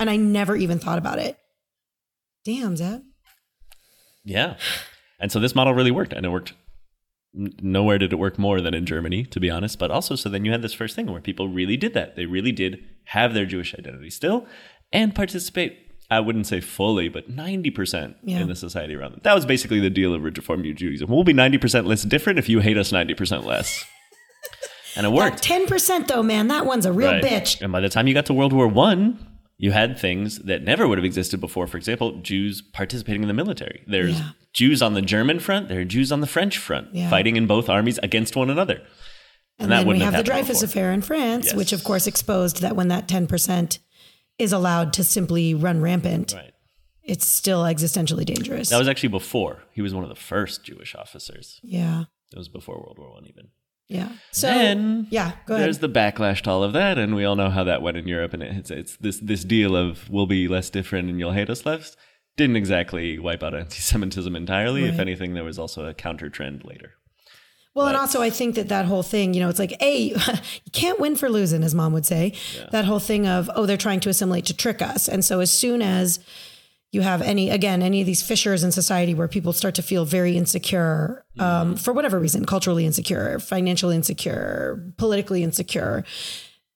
[0.00, 1.38] And I never even thought about it.
[2.44, 3.02] Damn, Zeb.
[4.24, 4.56] Yeah.
[5.20, 6.52] And so this model really worked, and it worked.
[7.34, 9.78] Nowhere did it work more than in Germany, to be honest.
[9.78, 12.14] But also, so then you had this first thing where people really did that.
[12.16, 14.46] They really did have their Jewish identity still
[14.92, 15.78] and participate.
[16.10, 18.40] I wouldn't say fully, but 90% Yeah.
[18.40, 19.20] in the society around them.
[19.24, 21.10] That was basically the deal of Reform Judaism.
[21.10, 23.84] We'll be 90% less different if you hate us 90% less.
[24.96, 25.42] and it worked.
[25.42, 27.24] Ten percent though, man, that one's a real Right.
[27.24, 27.60] bitch.
[27.60, 29.18] And by the time you got to World War One,
[29.64, 31.66] you had things that never would have existed before.
[31.66, 33.78] For example, Jews participating in the military.
[33.86, 34.30] There's Yeah.
[34.52, 35.68] Jews on the German front.
[35.68, 37.08] There are Jews on the French front, Yeah.
[37.10, 38.78] fighting in both armies against one another.
[39.58, 40.64] And, that then we have have the Dreyfus before.
[40.66, 41.54] affair in France, Yes.
[41.54, 43.78] which of course exposed that when that ten percent
[44.38, 46.52] is allowed to simply run rampant, Right.
[47.02, 48.68] it's still existentially dangerous.
[48.70, 49.62] That was actually before.
[49.72, 51.60] He was one of the first Jewish officers.
[51.62, 52.04] yeah.
[52.32, 53.46] It was before World War One, even.
[53.88, 54.10] Yeah.
[54.32, 55.66] So then yeah, go ahead.
[55.66, 58.08] There's the backlash to all of that, and we all know how that went in
[58.08, 58.32] Europe.
[58.32, 61.66] And it's it's this this deal of we'll be less different and you'll hate us
[61.66, 61.96] less
[62.36, 64.84] didn't exactly wipe out anti-Semitism entirely.
[64.84, 66.94] If anything, there was also a counter trend later.
[67.74, 70.08] Well, and also I think that that whole thing, you know, it's like, a
[70.64, 72.34] you can't win for losing, as mom would say.
[72.70, 75.08] That whole thing of, oh, they're trying to assimilate to trick us.
[75.08, 76.20] And so as soon as
[76.94, 80.04] you have any, again, any of these fissures in society where people start to feel
[80.04, 86.04] very insecure um, for whatever reason, culturally insecure, financially insecure, politically insecure,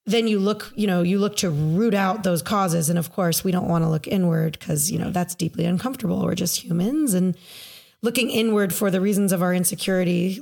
[0.07, 2.91] then you look, you know, you look to root out those causes.
[2.91, 6.23] And of course, we don't want to look inward because, you know, that's deeply uncomfortable.
[6.23, 7.15] We're just humans.
[7.15, 7.37] And
[8.03, 10.41] looking inward for the reasons of our insecurity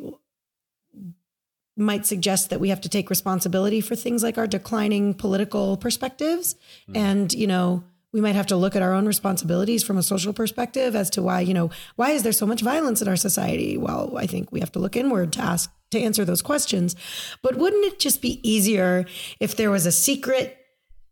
[1.76, 6.56] might suggest that we have to take responsibility for things like our declining political perspectives
[6.94, 7.84] and you know
[8.16, 11.20] we might have to look at our own responsibilities from a social perspective as to
[11.20, 14.50] why you know why is there so much violence in our society well i think
[14.50, 16.96] we have to look inward to ask to answer those questions
[17.42, 19.04] but wouldn't it just be easier
[19.38, 20.56] if there was a secret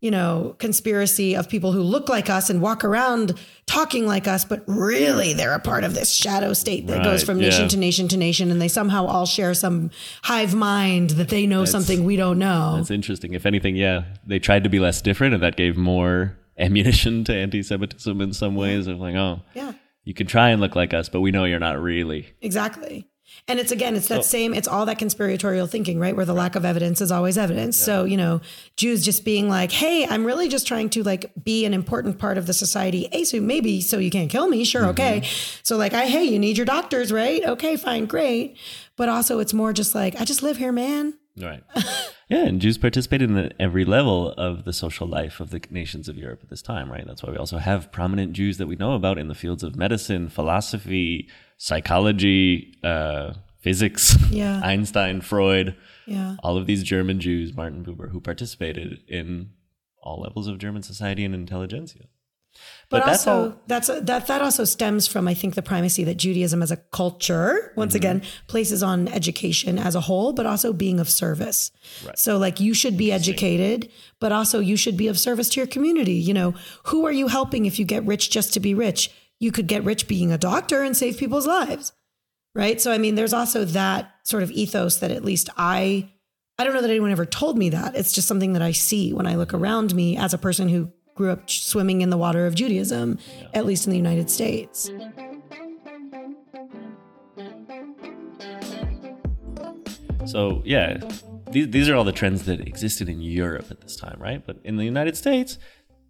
[0.01, 3.33] you know, conspiracy of people who look like us and walk around
[3.65, 7.39] talking like us, but really they're a part of this shadow state that goes from
[7.39, 7.69] nation yeah.
[7.69, 9.89] to nation to nation, and they somehow all share some
[10.21, 12.75] hive mind that they know something we don't know.
[12.77, 13.33] That's interesting.
[13.33, 17.33] If anything, yeah, they tried to be less different, and that gave more ammunition to
[17.35, 18.87] anti-Semitism in some ways.
[18.87, 21.59] Of like, oh, Yeah, you can try and look like us, but we know you're
[21.59, 22.33] not really.
[22.41, 23.07] exactly.
[23.47, 26.15] And it's again, it's that same, it's all that conspiratorial thinking, right?
[26.15, 27.75] Where the lack of evidence is always evidence.
[27.75, 28.39] So, you know,
[28.77, 32.37] Jews just being like, hey, I'm really just trying to like be an important part
[32.37, 33.09] of the society.
[33.11, 34.63] A, so maybe so you can't kill me.
[34.63, 34.81] Sure.
[34.81, 34.89] Mm-hmm.
[34.91, 35.21] Okay.
[35.63, 37.43] So, like, I, hey, you need your doctors, right?
[37.43, 38.57] Okay, fine, great.
[38.95, 41.15] But also, it's more just like, I just live here, man.
[41.37, 41.63] Right.
[42.29, 46.17] yeah, and Jews participated in every level of the social life of the nations of
[46.17, 47.03] Europe at this time, right?
[47.05, 49.75] That's why we also have prominent Jews that we know about in the fields of
[49.75, 54.61] medicine, philosophy, psychology, uh, physics, Yeah.
[54.63, 56.37] Einstein, Freud, Yeah.
[56.43, 59.49] all of these German Jews, Martin Buber, who participated in
[60.01, 62.05] all levels of German society and intelligentsia.
[62.89, 66.03] But, But that's also how- that's that that also stems from I think the primacy
[66.03, 67.97] that Judaism as a culture once Mm-hmm.
[67.97, 71.71] again places on education as a whole, but also being of service.
[72.05, 72.17] Right.
[72.17, 75.67] So like you should be educated, but also you should be of service to your
[75.67, 76.13] community.
[76.13, 76.53] You know,
[76.85, 79.09] who are you helping if you get rich just to be rich?
[79.39, 81.91] You could get rich being a doctor and save people's lives.
[82.53, 82.79] Right?
[82.79, 86.09] So I mean there's also that sort of ethos that at least I
[86.57, 87.95] I don't know that anyone ever told me that.
[87.95, 90.91] It's just something that I see when I look around me as a person who
[91.15, 93.17] grew up swimming in the water of Judaism,
[93.53, 94.91] at least in the United States.
[100.25, 100.97] So yeah,
[101.51, 104.45] these these are all the trends that existed in Europe at this time, right?
[104.45, 105.57] But in the United States,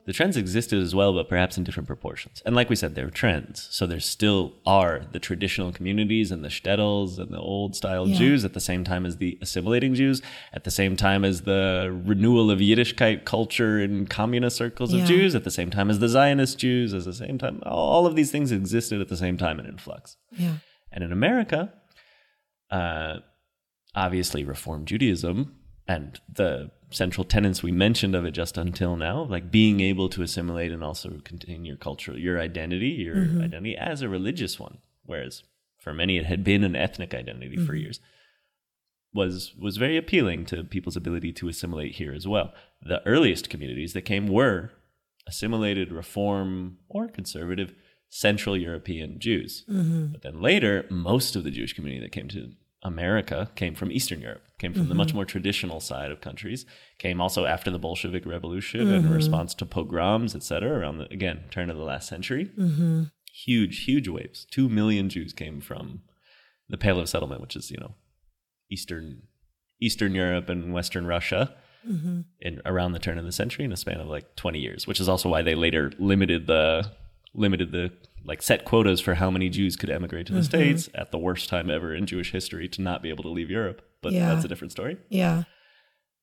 [0.05, 2.41] the trends existed as well, but perhaps in different proportions.
[2.45, 3.67] And like we said, there are trends.
[3.71, 8.17] So there still are the traditional communities and the shtetls and the old style Yeah.
[8.17, 10.21] Jews at the same time as the assimilating Jews,
[10.53, 15.05] at the same time as the renewal of Yiddishkeit culture in communist circles of Yeah.
[15.07, 17.61] Jews, at the same time as the Zionist Jews, at the same time.
[17.65, 20.17] All of these things existed at the same time and in flux.
[20.37, 20.57] Yeah.
[20.91, 21.73] And in America,
[22.71, 23.17] uh,
[23.95, 25.55] obviously Reform Judaism
[25.87, 30.21] and the central tenets we mentioned of it just until now, like being able to
[30.21, 33.41] assimilate and also contain your culture, your identity, your mm-hmm.
[33.41, 35.43] identity as a religious one, whereas
[35.77, 37.84] for many it had been an ethnic identity for mm-hmm.
[37.84, 37.99] years,
[39.13, 42.53] was was very appealing to people's ability to assimilate here as well.
[42.81, 44.71] The earliest communities that came were
[45.27, 47.73] assimilated, reform, or conservative
[48.10, 49.65] Central European Jews.
[49.69, 50.08] Mm-hmm.
[50.08, 52.51] But then later, most of the Jewish community that came to
[52.85, 54.97] America came from Eastern Europe, came from the mm-hmm.
[54.97, 56.65] much more traditional side of countries,
[56.99, 59.13] came also after the Bolshevik Revolution and in mm-hmm.
[59.13, 62.51] response to pogroms, etc., around the, again, turn of the last century.
[62.57, 63.05] Mm-hmm.
[63.33, 64.45] Huge, huge waves.
[64.51, 66.03] Two million Jews came from
[66.69, 67.95] the Pale of Settlement, which is, you know,
[68.71, 69.23] Eastern
[69.81, 71.53] Eastern Europe and Western Russia
[72.39, 74.99] in around the turn of the century in a span of like 20 years, which
[74.99, 76.89] is also why they later limited the
[77.33, 77.91] limited the
[78.25, 80.45] like set quotas for how many Jews could emigrate to the mm-hmm.
[80.45, 83.49] states at the worst time ever in Jewish history to not be able to leave
[83.49, 83.81] Europe.
[84.01, 84.33] But Yeah.
[84.33, 84.97] that's a different story.
[85.09, 85.43] Yeah.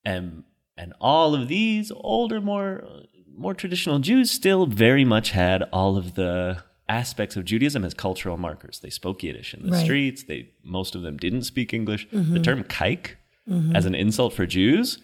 [0.04, 0.44] And
[0.76, 2.84] and all of these older more
[3.36, 8.36] more traditional Jews still very much had all of the aspects of Judaism as cultural
[8.36, 8.80] markers.
[8.80, 9.84] They spoke Yiddish in the Right.
[9.84, 10.24] streets.
[10.24, 12.08] They most of them didn't speak English.
[12.10, 12.42] The mm-hmm.
[12.42, 13.12] term kike
[13.48, 13.76] mm-hmm.
[13.76, 14.98] as an insult for Jews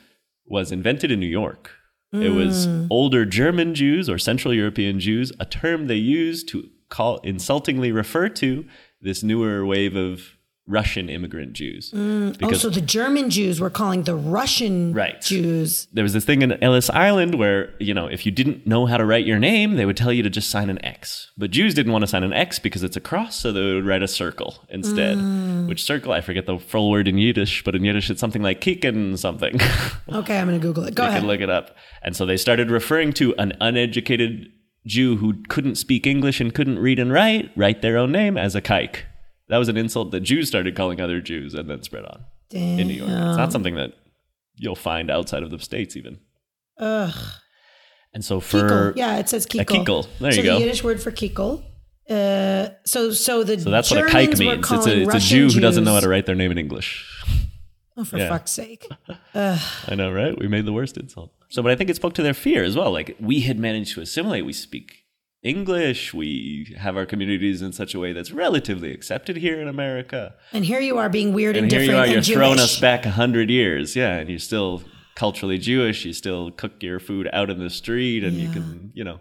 [0.44, 1.70] was invented in New York.
[2.10, 2.86] It was mm.
[2.88, 8.28] older German Jews or Central European Jews, a term they used to call insultingly refer
[8.30, 8.64] to
[9.00, 10.34] this newer wave of
[10.70, 11.90] Russian immigrant Jews.
[11.96, 15.18] Mm, oh, so the German Jews were calling the Russian Right.
[15.18, 15.88] Jews.
[15.94, 18.98] there was this thing in Ellis Island where, you know, if you didn't know how
[18.98, 21.32] to write your name, they would tell you to just sign an X.
[21.38, 23.86] But Jews didn't want to sign an X because it's a cross, so they would
[23.86, 25.16] write a circle instead.
[25.16, 25.68] Mm.
[25.70, 28.60] Which circle, I forget the full word in Yiddish, but in Yiddish it's something like
[28.60, 29.58] kicken something.
[30.10, 30.94] Okay, I'm going to Google it.
[30.94, 31.20] Go you ahead.
[31.20, 31.76] can look it up.
[32.02, 34.50] And so they started referring to an uneducated
[34.88, 38.54] Jew who couldn't speak English and couldn't read and write, write their own name as
[38.54, 39.00] a kike.
[39.48, 42.88] That was an insult that Jews started calling other Jews and then spread on in
[42.88, 43.10] New York.
[43.10, 43.92] It's not something that
[44.56, 46.18] you'll find outside of the States even.
[46.78, 47.14] Ugh.
[48.14, 48.96] And so for Kikkel.
[48.96, 49.84] Yeah, it says kikkel.
[49.84, 50.08] kikkel.
[50.18, 50.54] There so you go.
[50.54, 51.62] the Yiddish word for kikkel.
[52.08, 54.70] Uh, so so the so that's what a kike means.
[54.70, 57.06] It's a, it's a Jew who doesn't know how to write their name in English.
[57.98, 58.28] Oh, for Yeah.
[58.30, 58.86] fuck's sake!
[59.34, 60.38] I know, right?
[60.38, 61.32] We made the worst insult.
[61.48, 62.92] So, but I think it spoke to their fear as well.
[62.92, 64.44] Like we had managed to assimilate.
[64.44, 65.04] We speak
[65.42, 66.12] English.
[66.12, 70.34] We have our communities in such a way that's relatively accepted here in America.
[70.52, 72.36] And here you are being weird and, And here different you are, you're Jewish.
[72.36, 73.96] throwing us back a hundred years.
[73.96, 74.82] Yeah, and you're still
[75.14, 76.04] culturally Jewish.
[76.04, 79.20] You still cook your food out in the street, and you can, you know,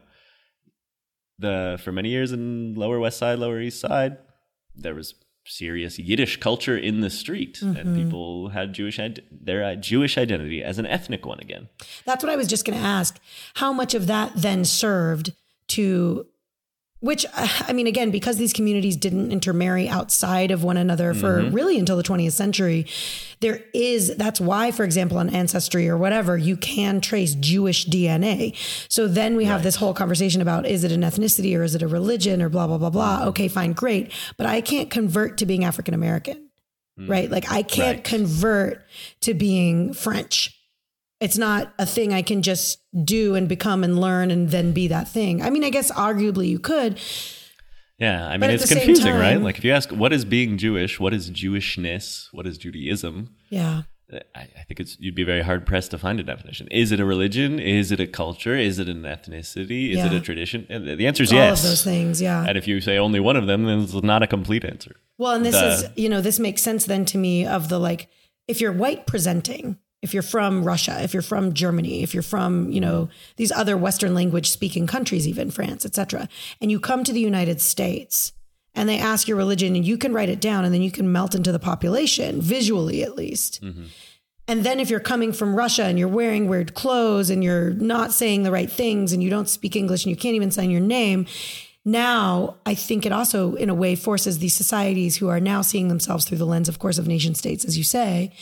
[1.40, 4.18] the for many years in Lower West Side, Lower East Side,
[4.76, 5.13] there was
[5.48, 7.76] serious Yiddish culture in the street, Mm-hmm.
[7.78, 9.00] and people had Jewish
[9.32, 11.70] their uh, Jewish identity as an ethnic one again.
[12.06, 13.20] That's what I was just going to ask.
[13.56, 15.34] How much of that then served
[15.70, 16.26] to,
[17.00, 21.54] which, I mean, again, because these communities didn't intermarry outside of one another for mm-hmm.
[21.54, 22.88] really until the 20th century,
[23.40, 28.56] there is, that's why, for example, on Ancestry or whatever, you can trace Jewish DNA.
[28.90, 31.84] So then we have this whole conversation about is it an ethnicity or is it
[31.84, 33.20] a religion or blah, blah, blah, blah.
[33.20, 33.30] Mm-hmm.
[33.30, 34.12] Okay, fine, great.
[34.36, 36.50] But I can't convert to being African American,
[37.00, 37.08] mm.
[37.08, 37.30] right?
[37.30, 38.04] Like I can't Right.
[38.04, 38.84] convert
[39.22, 40.57] to being French
[41.20, 44.88] it's not a thing I can just do and become and learn and then be
[44.90, 45.42] that thing.
[45.42, 47.00] I mean, I guess arguably you could.
[47.98, 49.42] Yeah, I mean, it's confusing, right?
[49.42, 51.00] Like if you ask, what is being Jewish?
[51.00, 52.28] What is Jewishness?
[52.32, 53.36] What is Judaism?
[53.50, 53.84] Yeah.
[54.14, 56.68] I, I think it's you'd be very hard pressed to find a definition.
[56.70, 57.60] Is it a religion?
[57.60, 58.56] Is it a culture?
[58.56, 59.92] Is it an ethnicity?
[59.92, 60.66] Is it a tradition?
[60.70, 61.64] And the answer is All yes.
[61.64, 62.22] of those things.
[62.22, 62.46] Yeah.
[62.48, 64.96] And if you say only one of them, then it's not a complete answer.
[65.18, 67.80] Well, and this the- is, you know, this makes sense then to me of the
[67.80, 68.08] like,
[68.48, 72.72] if you're white presenting, if you're from Russia, if you're from Germany, if you're from,
[72.72, 73.34] you know, mm-hmm.
[73.38, 76.30] these other Western language speaking countries, even France, etc.,
[76.62, 78.34] and you come to the United States
[78.76, 81.12] and they ask your religion and you can write it down and then you can
[81.12, 83.64] melt into the population, visually at least.
[83.64, 83.86] Mm-hmm.
[84.50, 88.14] And then if you're coming from Russia and you're wearing weird clothes and you're not
[88.14, 90.80] saying the right things and you don't speak English and you can't even sign your
[90.80, 91.26] name,
[91.88, 95.88] now I think it also in a way forces these societies who are now seeing
[95.88, 98.34] themselves through the lens of course of nation states as you say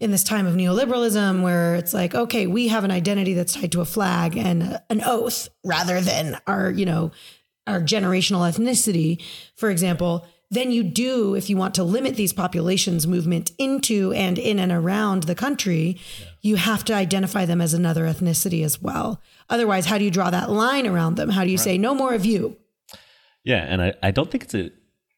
[0.00, 3.72] in this time of neoliberalism where it's like okay we have an identity that's tied
[3.72, 7.10] to a flag and a- an oath rather than our you know
[7.66, 9.22] our generational ethnicity
[9.56, 10.26] for example.
[10.50, 14.70] Then you do if you want to limit these populations movement into and in and
[14.70, 15.98] around the country
[16.42, 19.20] you have to identify them as another ethnicity as well.
[19.48, 21.30] Otherwise how do you draw that line around them?
[21.30, 22.56] How do you say no more of you
[23.44, 24.70] Yeah, and I, I don't think it's a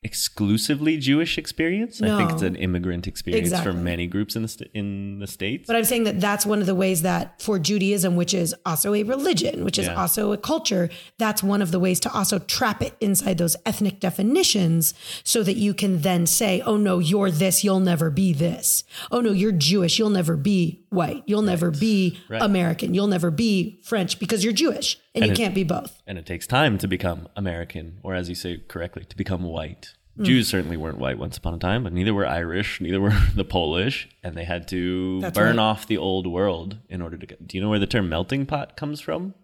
[0.02, 2.00] exclusively Jewish experience.
[2.00, 2.14] No.
[2.14, 3.72] I think it's an immigrant experience Exactly.
[3.72, 5.66] for many groups in the st- in the states.
[5.66, 8.94] But I'm saying that that's one of the ways that for Judaism, which is also
[8.94, 9.94] a religion, which is Yeah.
[10.00, 13.98] also a culture, that's one of the ways to also trap it inside those ethnic
[13.98, 14.94] definitions
[15.24, 18.84] so that you can then say, oh no, you're this, you'll never be this.
[19.10, 21.24] Oh no, you're Jewish, you'll never be white.
[21.26, 22.40] You'll never be Right.
[22.42, 22.94] American.
[22.94, 26.02] You'll never be French because you're Jewish and, you it- can't be both.
[26.06, 29.94] and it takes time to become American, or as you say correctly, to become white.
[30.16, 30.24] Hmm.
[30.24, 33.44] Jews certainly weren't white once upon a time, but neither were Irish, neither were the
[33.44, 35.62] Polish, and they had to That's burn right.
[35.62, 37.46] off the old world in order to get.
[37.46, 39.34] Do you know where the term melting pot comes from?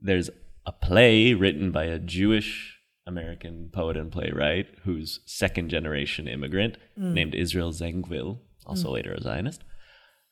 [0.00, 0.30] There's
[0.66, 2.76] a play written by a Jewish
[3.06, 9.62] American poet and playwright who's second generation immigrant named Israel Zangwill, also later a Zionist,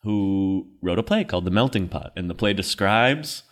[0.03, 2.13] who wrote a play called The Melting Pot.
[2.17, 3.45] And the play describes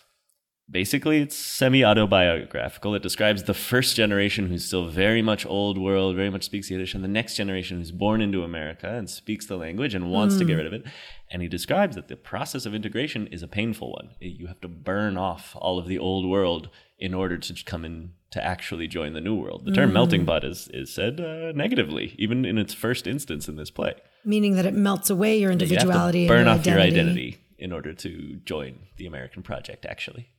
[0.70, 2.94] basically it's semi autobiographical.
[2.94, 6.94] It describes the first generation who's still very much old world, very much speaks Yiddish,
[6.94, 10.44] and the next generation who's born into America and speaks the language and wants to
[10.44, 10.84] get rid of it.
[11.30, 14.10] And he describes that the process of integration is a painful one.
[14.20, 18.12] You have to burn off all of the old world in order to come in
[18.30, 19.64] to actually join the new world.
[19.64, 23.56] The term melting pot is, is said uh, negatively, even in its first instance in
[23.56, 23.94] this play.
[24.24, 27.38] Meaning that it melts away your You have to individuality burn and off your identity
[27.58, 30.30] in order to join the American project, actually.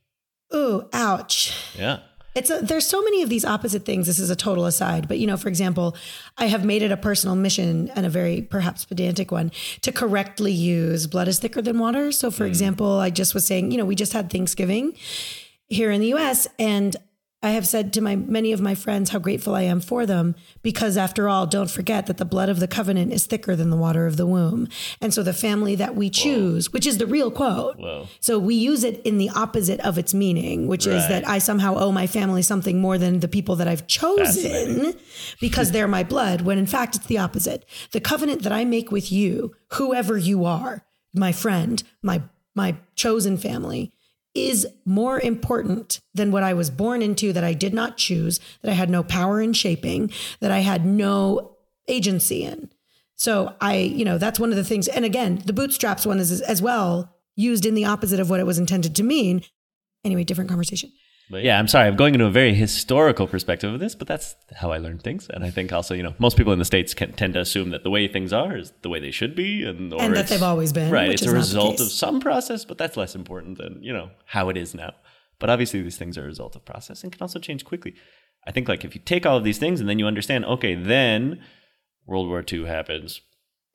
[0.54, 1.52] Ooh, ouch.
[1.76, 2.00] Yeah.
[2.36, 4.06] It's a, there's so many of these opposite things.
[4.06, 5.96] This is a total aside, but you know, for example,
[6.36, 10.52] I have made it a personal mission and a very perhaps pedantic one to correctly
[10.52, 12.12] use blood is thicker than water.
[12.12, 12.50] So, for hmm.
[12.50, 14.92] example, I just was saying, you know, we just had Thanksgiving
[15.68, 16.46] here in the U.S.
[16.58, 16.94] and
[17.46, 20.34] I have said to my many of my friends how grateful I am for them
[20.62, 23.76] because after all, don't forget that the blood of the covenant is thicker than the
[23.76, 24.66] water of the womb.
[25.00, 27.76] And so the family that we choose, which is the real quote.
[27.78, 28.08] Whoa.
[28.18, 31.76] So we use it in the opposite of its meaning, which is that I somehow
[31.76, 34.94] owe my family something more than the people that I've chosen
[35.40, 37.64] because they're my blood, when in fact it's the opposite.
[37.92, 40.84] The covenant that I make with you, whoever you are,
[41.14, 42.22] my friend, my
[42.56, 43.92] my chosen family,
[44.36, 48.70] is more important than what I was born into that I did not choose, that
[48.70, 50.10] I had no power in shaping,
[50.40, 51.56] that I had no
[51.88, 52.70] agency in.
[53.16, 54.88] So I, you know, that's one of the things.
[54.88, 58.46] And again, the bootstraps one is as well used in the opposite of what it
[58.46, 59.42] was intended to mean.
[60.04, 60.92] Anyway, different conversation.
[61.28, 61.88] But yeah, I'm sorry.
[61.88, 65.28] I'm going into a very historical perspective of this, but that's how I learn things.
[65.28, 67.70] And I think also, you know, most people in the States can tend to assume
[67.70, 69.64] that the way things are is the way they should be.
[69.64, 71.10] And, or And that they've always been, Right.
[71.10, 74.56] It's a result of some process, but that's less important than, you know, how it
[74.56, 74.94] is now.
[75.38, 77.94] But obviously, these things are a result of process and can also change quickly.
[78.46, 80.74] I think, like, if you take all of these things and then you understand, okay,
[80.74, 81.42] then
[82.06, 83.20] World War II happens,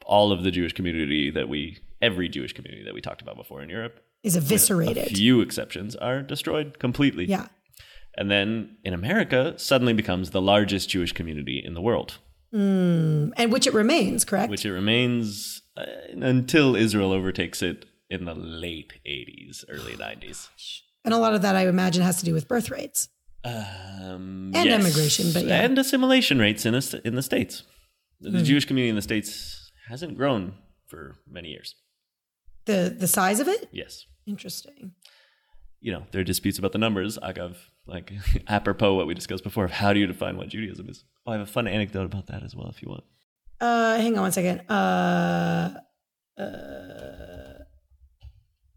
[0.05, 3.61] all of the Jewish community that we, every Jewish community that we talked about before
[3.61, 5.07] in Europe, Is eviscerated.
[5.11, 7.25] a few exceptions, are destroyed completely.
[7.25, 7.47] Yeah.
[8.17, 12.17] And then in America, suddenly becomes the largest Jewish community in the world,
[12.53, 14.49] And which it remains, correct?
[14.51, 20.49] which it remains uh, until Israel overtakes it in the late 80s, early 90s.
[21.05, 23.07] and a lot of that I imagine has to do with birth rates.
[23.43, 25.61] Um, And immigration, but yeah.
[25.63, 27.63] And assimilation rates in, a, in the States.
[28.19, 28.43] The Hmm.
[28.43, 30.53] Jewish community in the States hasn't grown
[30.87, 31.75] for many years.
[32.65, 33.69] The the size of it?
[33.71, 34.05] Yes.
[34.25, 34.91] Interesting.
[35.79, 37.17] You know, there are disputes about the numbers.
[37.17, 37.55] Agav,
[37.87, 38.13] like
[38.47, 41.03] apropos what we discussed before of how do you define what Judaism is.
[41.25, 43.03] Oh, I have a fun anecdote about that as well if you want.
[43.59, 44.59] Uh hang on one second.
[44.69, 45.73] Uh
[46.37, 47.63] uh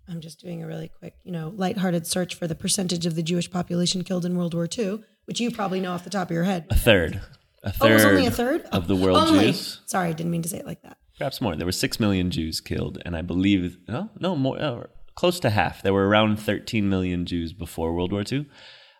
[0.09, 3.22] I'm just doing a really quick, you know, lighthearted search for the percentage of the
[3.22, 6.35] Jewish population killed in World War II, which you probably know off the top of
[6.35, 6.66] your head.
[6.70, 7.16] A third.
[7.62, 7.91] A Oh, third.
[7.91, 9.47] it was only a third of the world only.
[9.47, 9.80] Jews.
[9.87, 10.99] Sorry, I didn't mean to say it like that.
[11.18, 11.54] Perhaps more.
[11.56, 14.84] There were six million Jews killed, and I believe no, no more, uh,
[15.14, 15.82] close to half.
[15.82, 18.46] There were around 13 million Jews before World War II.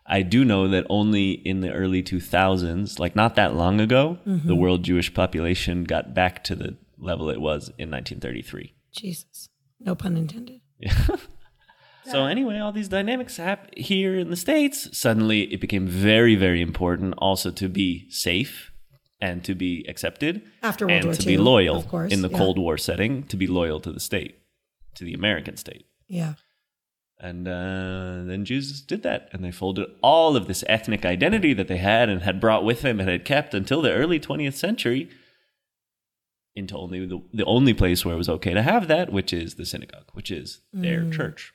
[0.07, 4.47] I do know that only in the early 2000s, like not that long ago, Mm-hmm.
[4.47, 8.73] the world Jewish population got back to the level it was in 1933.
[8.95, 9.49] Jesus.
[9.79, 10.61] No pun intended.
[12.07, 14.95] So anyway, all these dynamics happen here in the states.
[14.95, 18.71] Suddenly, it became very, very important also to be safe
[19.21, 22.21] and to be accepted After World and War to II, be loyal of course, in
[22.21, 22.37] the yeah.
[22.37, 24.39] Cold War setting, to be loyal to the state,
[24.95, 25.85] to the American state.
[26.07, 26.33] Yeah.
[27.17, 31.69] And uh, then Jews did that, and they folded all of this ethnic identity that
[31.69, 35.09] they had and had brought with them and had kept until the early 20th century
[36.55, 39.55] into only the, the only place where it was okay to have that, which is
[39.55, 41.13] the synagogue, which is their Mm.
[41.13, 41.53] church.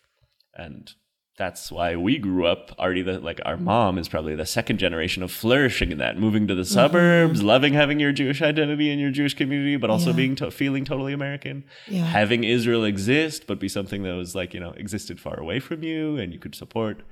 [0.55, 0.93] And
[1.39, 5.23] that's why we grew up already the, like our mom is probably the second generation
[5.23, 6.75] of flourishing in that moving to the Mm-hmm.
[6.75, 10.17] suburbs loving having your jewish identity and your jewish community but also Yeah.
[10.17, 12.05] being to- feeling totally american Yeah.
[12.05, 15.83] having israel exist but be something that was like you know existed far away from
[15.83, 17.03] you and you could support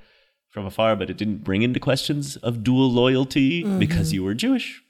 [0.50, 3.78] from afar but it didn't bring into questions of dual loyalty Mm-hmm.
[3.78, 4.82] because you were jewish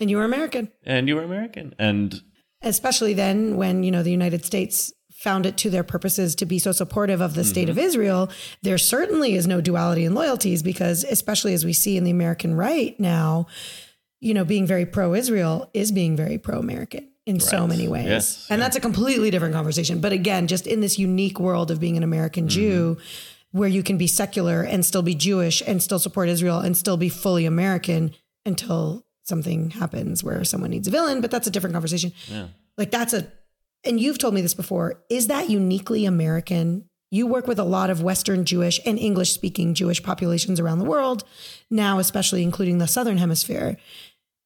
[0.00, 0.72] And you were American.
[0.84, 2.20] and you were american and
[2.62, 6.58] especially then when you know the united states found it to their purposes to be
[6.58, 7.86] so supportive of the state of mm-hmm.
[7.86, 8.30] israel
[8.62, 12.54] there certainly is no duality in loyalties because especially as we see in the american
[12.54, 13.46] right now
[14.20, 18.06] you know being very pro-israel is being very pro-american in so many ways.
[18.06, 20.00] Yes, and that's a completely different conversation.
[20.00, 22.60] But again just in this unique world of being an american mm-hmm.
[22.60, 22.98] jew
[23.52, 26.96] where you can be secular and still be jewish and still support israel and still
[26.96, 28.14] be fully american
[28.46, 32.12] until something happens where someone needs a villain but that's a different conversation.
[32.28, 32.48] Yeah.
[32.76, 33.30] Like that's a,
[33.84, 35.02] and you've told me this before.
[35.08, 39.74] Is that uniquely American you work with a lot of Western Jewish and English speaking
[39.74, 41.24] Jewish populations around the world,
[41.68, 43.76] now, especially including the Southern Hemisphere.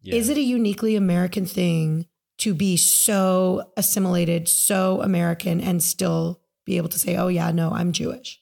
[0.03, 0.14] Yeah.
[0.14, 2.07] Is it a uniquely American thing
[2.39, 7.70] to be so assimilated, so American, and still be able to say, oh, yeah, no,
[7.70, 8.41] I'm Jewish?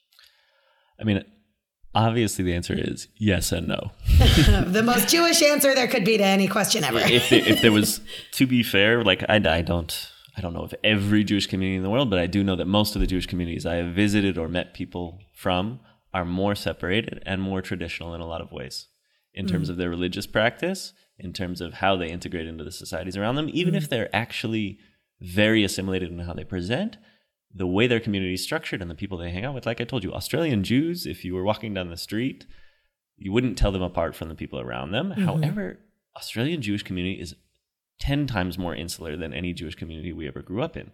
[1.00, 1.24] I mean,
[1.92, 3.90] obviously the answer is yes and no.
[4.66, 6.98] the most Jewish answer there could be to any question ever.
[6.98, 8.00] if, there, if there was,
[8.32, 11.82] to be fair, like I, I don't, I don't know if every Jewish community in
[11.82, 14.38] the world, but I do know that most of the Jewish communities I have visited
[14.38, 15.80] or met people from
[16.14, 18.88] are more separated and more traditional in a lot of ways
[19.34, 19.72] in terms mm-hmm.
[19.72, 23.50] of their religious practice, in terms of how they integrate into the societies around them,
[23.52, 23.90] even if mm-hmm.
[23.90, 24.78] they're actually
[25.20, 26.96] very assimilated in how they present.
[27.54, 29.84] The way their community is structured and the people they hang out with, like I
[29.84, 32.46] told you, Australian Jews, if you were walking down the street,
[33.16, 35.10] you wouldn't tell them apart from the people around them.
[35.10, 35.24] Mm-hmm.
[35.24, 35.78] However,
[36.16, 37.34] Australian Jewish community is
[38.02, 40.90] 10 times more insular than any Jewish community we ever grew up in.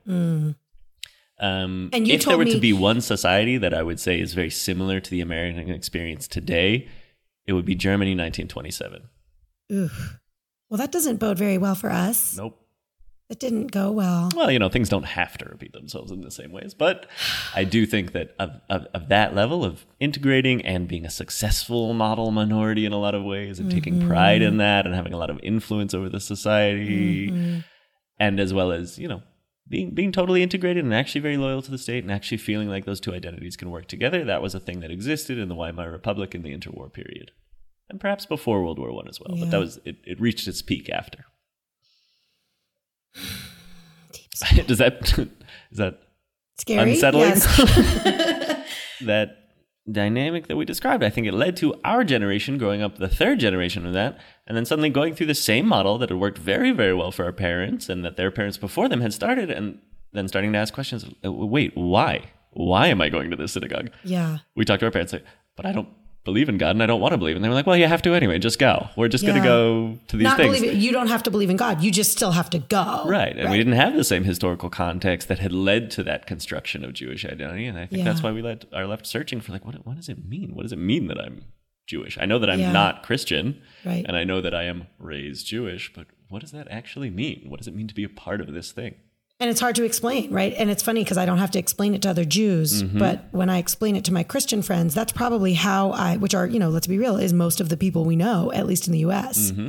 [1.40, 4.34] Um, And if there were me- to be one society that I would say is
[4.34, 6.86] very similar to the American experience today,
[7.46, 9.02] it would be Germany 1927.
[9.72, 10.18] Oof.
[10.68, 12.36] Well, that doesn't bode very well for us.
[12.36, 12.60] Nope.
[13.28, 14.30] It didn't go well.
[14.34, 17.04] Well, you know, things don't have to repeat themselves in the same ways, but
[17.54, 21.92] I do think that of, of, of that level of integrating and being a successful
[21.92, 24.08] model minority in a lot of ways and taking mm-hmm.
[24.08, 27.58] pride in that and having a lot of influence over the society, mm-hmm.
[28.18, 29.22] and as well as, you know,
[29.68, 32.86] being, being totally integrated and actually very loyal to the state and actually feeling like
[32.86, 35.92] those two identities can work together, that was a thing that existed in the Weimar
[35.92, 37.32] Republic in the interwar period.
[37.90, 40.62] And perhaps before World War One as well, but that was it, it reached its
[40.62, 41.26] peak after.
[44.66, 45.18] Does that
[45.70, 46.00] is that
[46.58, 46.92] Scary.
[46.92, 47.28] Unsettling?
[47.28, 48.64] Yes.
[49.00, 49.36] that
[49.90, 51.02] dynamic that we described.
[51.02, 54.56] I think it led to our generation growing up the third generation of that, and
[54.56, 57.32] then suddenly going through the same model that had worked very, very well for our
[57.32, 59.78] parents and that their parents before them had started, and
[60.12, 61.06] then starting to ask questions.
[61.22, 62.24] Wait, why?
[62.50, 63.90] Why am I going to this synagogue?
[64.04, 64.38] yeah.
[64.56, 65.24] We talked to our parents like,
[65.56, 65.88] but I don't
[66.28, 67.36] believe in God and I don't want to believe.
[67.36, 68.38] And they were like, well, you have to anyway.
[68.38, 68.88] Just go.
[68.96, 70.60] We're just going to go to these Not things.
[70.60, 70.74] believe.
[70.74, 71.82] You don't have to believe in God.
[71.82, 73.04] You just still have to go.
[73.06, 73.34] Right.
[73.36, 76.92] And we didn't have the same historical context that had led to that construction of
[76.92, 77.64] Jewish identity.
[77.66, 80.08] And I think that's why we led, are left searching for like, what, what does
[80.08, 80.54] it mean?
[80.54, 81.44] What does it mean that I'm
[81.86, 82.18] Jewish?
[82.20, 82.72] I know that I'm Yeah.
[82.72, 84.04] not Christian Right.
[84.06, 87.46] and I know that I am raised Jewish, but what does that actually mean?
[87.48, 88.96] What does it mean to be a part of this thing?
[89.40, 90.52] And it's hard to explain, right?
[90.58, 92.98] And it's funny because I don't have to explain it to other Jews, Mm-hmm.
[92.98, 96.46] but when I explain it to my Christian friends, that's probably how I, which are,
[96.46, 98.92] you know, let's be real, is most of the people we know, at least in
[98.92, 99.52] the US.
[99.52, 99.68] Mm-hmm.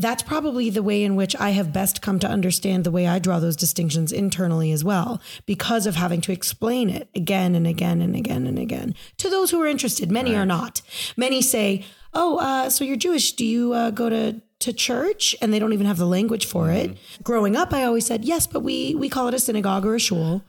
[0.00, 3.18] That's probably the way in which I have best come to understand the way I
[3.18, 8.00] draw those distinctions internally as well, because of having to explain it again and again
[8.00, 10.12] and again and again to those who are interested.
[10.12, 10.82] Many are not.
[11.16, 13.32] Many say, "Oh, uh, so you're Jewish?
[13.32, 16.66] Do you uh, go to to church?" And they don't even have the language for
[16.66, 16.92] mm-hmm.
[16.92, 16.98] it.
[17.22, 20.00] Growing up, I always said, "Yes, but we we call it a synagogue or a
[20.00, 20.42] shul."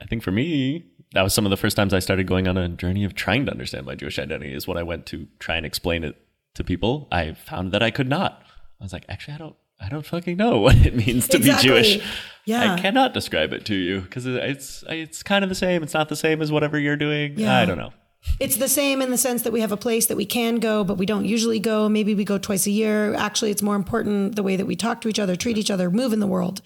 [0.00, 2.56] I think for me, that was some of the first times I started going on
[2.56, 4.52] a journey of trying to understand my Jewish identity.
[4.52, 6.16] Is when I went to try and explain it
[6.56, 7.06] to people.
[7.12, 8.42] I found that I could not.
[8.80, 11.68] I was like, actually, I don't, I don't fucking know what it means to Exactly.
[11.68, 12.06] be Jewish.
[12.44, 12.74] Yeah.
[12.74, 15.82] I cannot describe it to you because it's, it's kind of the same.
[15.82, 17.38] It's not the same as whatever you're doing.
[17.38, 17.56] Yeah.
[17.56, 17.92] I don't know.
[18.38, 20.84] It's the same in the sense that we have a place that we can go,
[20.84, 21.88] but we don't usually go.
[21.88, 23.14] Maybe we go twice a year.
[23.14, 25.90] Actually, it's more important the way that we talk to each other, treat each other,
[25.90, 26.60] move in the world.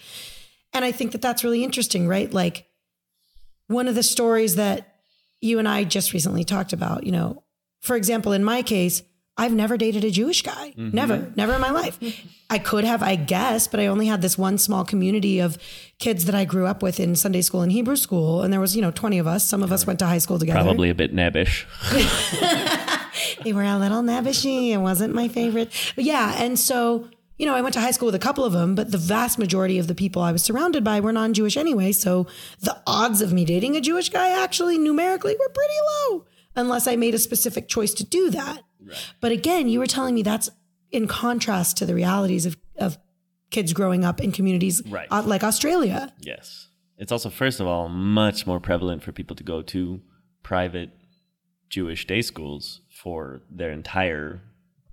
[0.72, 2.32] And I think that that's really interesting, right?
[2.32, 2.66] Like
[3.68, 4.96] one of the stories that
[5.40, 7.44] you and I just recently talked about, you know,
[7.80, 9.02] for example, in my case,
[9.40, 10.74] I've never dated a Jewish guy.
[10.76, 10.94] Mm-hmm.
[10.94, 11.98] Never, never in my life.
[12.50, 15.56] I could have, I guess, but I only had this one small community of
[15.98, 18.42] kids that I grew up with in Sunday school and Hebrew school.
[18.42, 19.46] And there was, you know, 20 of us.
[19.46, 20.60] Some of us went to high school together.
[20.60, 21.64] Probably a bit nebbish.
[23.42, 24.70] They were a little nebbishy.
[24.70, 25.72] It wasn't my favorite.
[25.94, 26.34] But yeah.
[26.38, 28.90] And so, you know, I went to high school with a couple of them, but
[28.90, 31.92] the vast majority of the people I was surrounded by were non Jewish anyway.
[31.92, 32.26] So
[32.60, 35.74] the odds of me dating a Jewish guy actually numerically were pretty
[36.10, 38.62] low, unless I made a specific choice to do that.
[39.20, 40.50] But again, you were telling me that's
[40.90, 42.98] in contrast to the realities of, of
[43.50, 45.08] kids growing up in communities Right.
[45.10, 46.12] uh, like Australia.
[46.20, 46.68] Yes.
[46.98, 50.00] It's also, first of all, much more prevalent for people to go to
[50.42, 50.90] private
[51.68, 54.42] Jewish day schools for their entire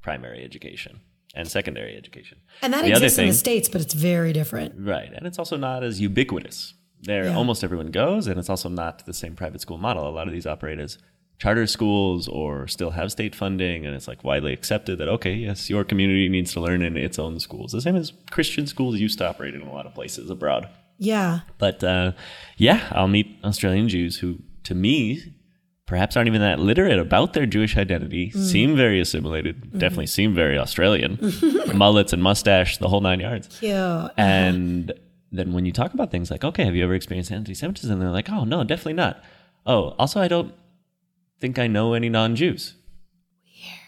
[0.01, 1.01] primary education
[1.35, 2.37] and secondary education.
[2.61, 4.75] And that The exists in the States, but it's very different.
[4.77, 5.11] Right.
[5.13, 6.73] And it's also not as ubiquitous.
[7.01, 7.35] There, Yeah.
[7.35, 10.07] almost everyone goes, and it's also not the same private school model.
[10.07, 10.97] A lot of these operate as
[11.37, 15.69] charter schools or still have state funding, and it's like widely accepted that, okay, yes,
[15.69, 17.71] your community needs to learn in its own schools.
[17.71, 20.67] The same as Christian schools used to operate in a lot of places abroad.
[20.97, 21.41] Yeah.
[21.57, 22.13] But uh,
[22.57, 25.33] yeah, I'll meet Australian Jews who, to me,
[25.85, 30.57] perhaps aren't even that literate about their Jewish identity, seem very assimilated, definitely seem very
[30.57, 31.17] Australian,
[31.73, 33.57] mullets and mustache, the whole nine yards.
[33.61, 34.09] Yeah.
[34.17, 34.91] And
[35.31, 37.99] then when you talk about things like, okay, have you ever experienced anti Semitism?
[37.99, 39.23] They're like, oh, no, definitely not.
[39.65, 40.53] Oh, also, I don't
[41.39, 42.75] think I know any non Jews.
[43.45, 43.79] Weird.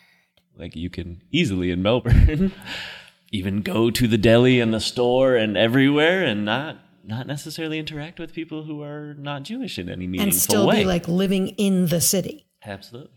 [0.58, 2.52] Like, you can easily in Melbourne
[3.32, 8.20] even go to the deli and the store and everywhere and not not necessarily interact
[8.20, 10.26] with people who are not Jewish in any meaningful way.
[10.26, 10.76] and still way.
[10.82, 12.45] be like living in the city.
[12.64, 13.10] Absolutely.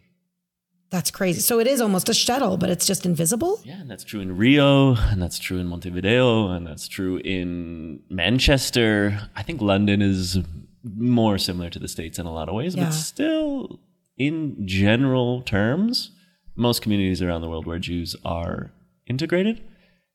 [0.88, 1.40] That's crazy.
[1.40, 3.60] So it is almost a shtetl, but it's just invisible.
[3.64, 8.02] Yeah, and that's true in Rio, and that's true in Montevideo, and that's true in
[8.10, 9.18] Manchester.
[9.34, 10.38] I think London is
[10.84, 12.84] more similar to the States in a lot of ways, Yeah.
[12.84, 13.80] but still,
[14.26, 16.12] in general terms,
[16.54, 18.72] most communities around the world where Jews are
[19.06, 19.60] integrated,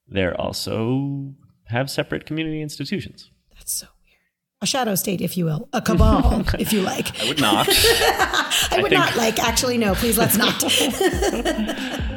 [0.07, 1.33] they're also
[1.65, 3.29] have separate community institutions.
[3.53, 4.19] That's so weird.
[4.61, 7.19] A shadow state, if you will, a cabal, if you like.
[7.21, 7.67] I would not.
[8.71, 9.39] I would think- not like.
[9.39, 9.93] Actually, no.
[9.95, 10.63] Please, let's not.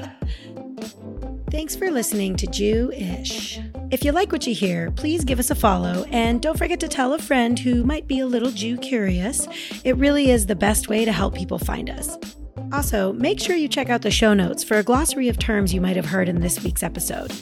[1.50, 3.58] Thanks for listening to Jew-ish.
[3.90, 6.88] If you like what you hear, please give us a follow and don't forget to
[6.88, 9.48] tell a friend who might be a little Jew curious.
[9.82, 12.16] It really is the best way to help people find us.
[12.72, 15.80] Also, make sure you check out the show notes for a glossary of terms you
[15.80, 17.32] might have heard in this week's episode.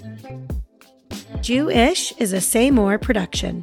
[1.43, 3.63] Jew-ish is a Say More production.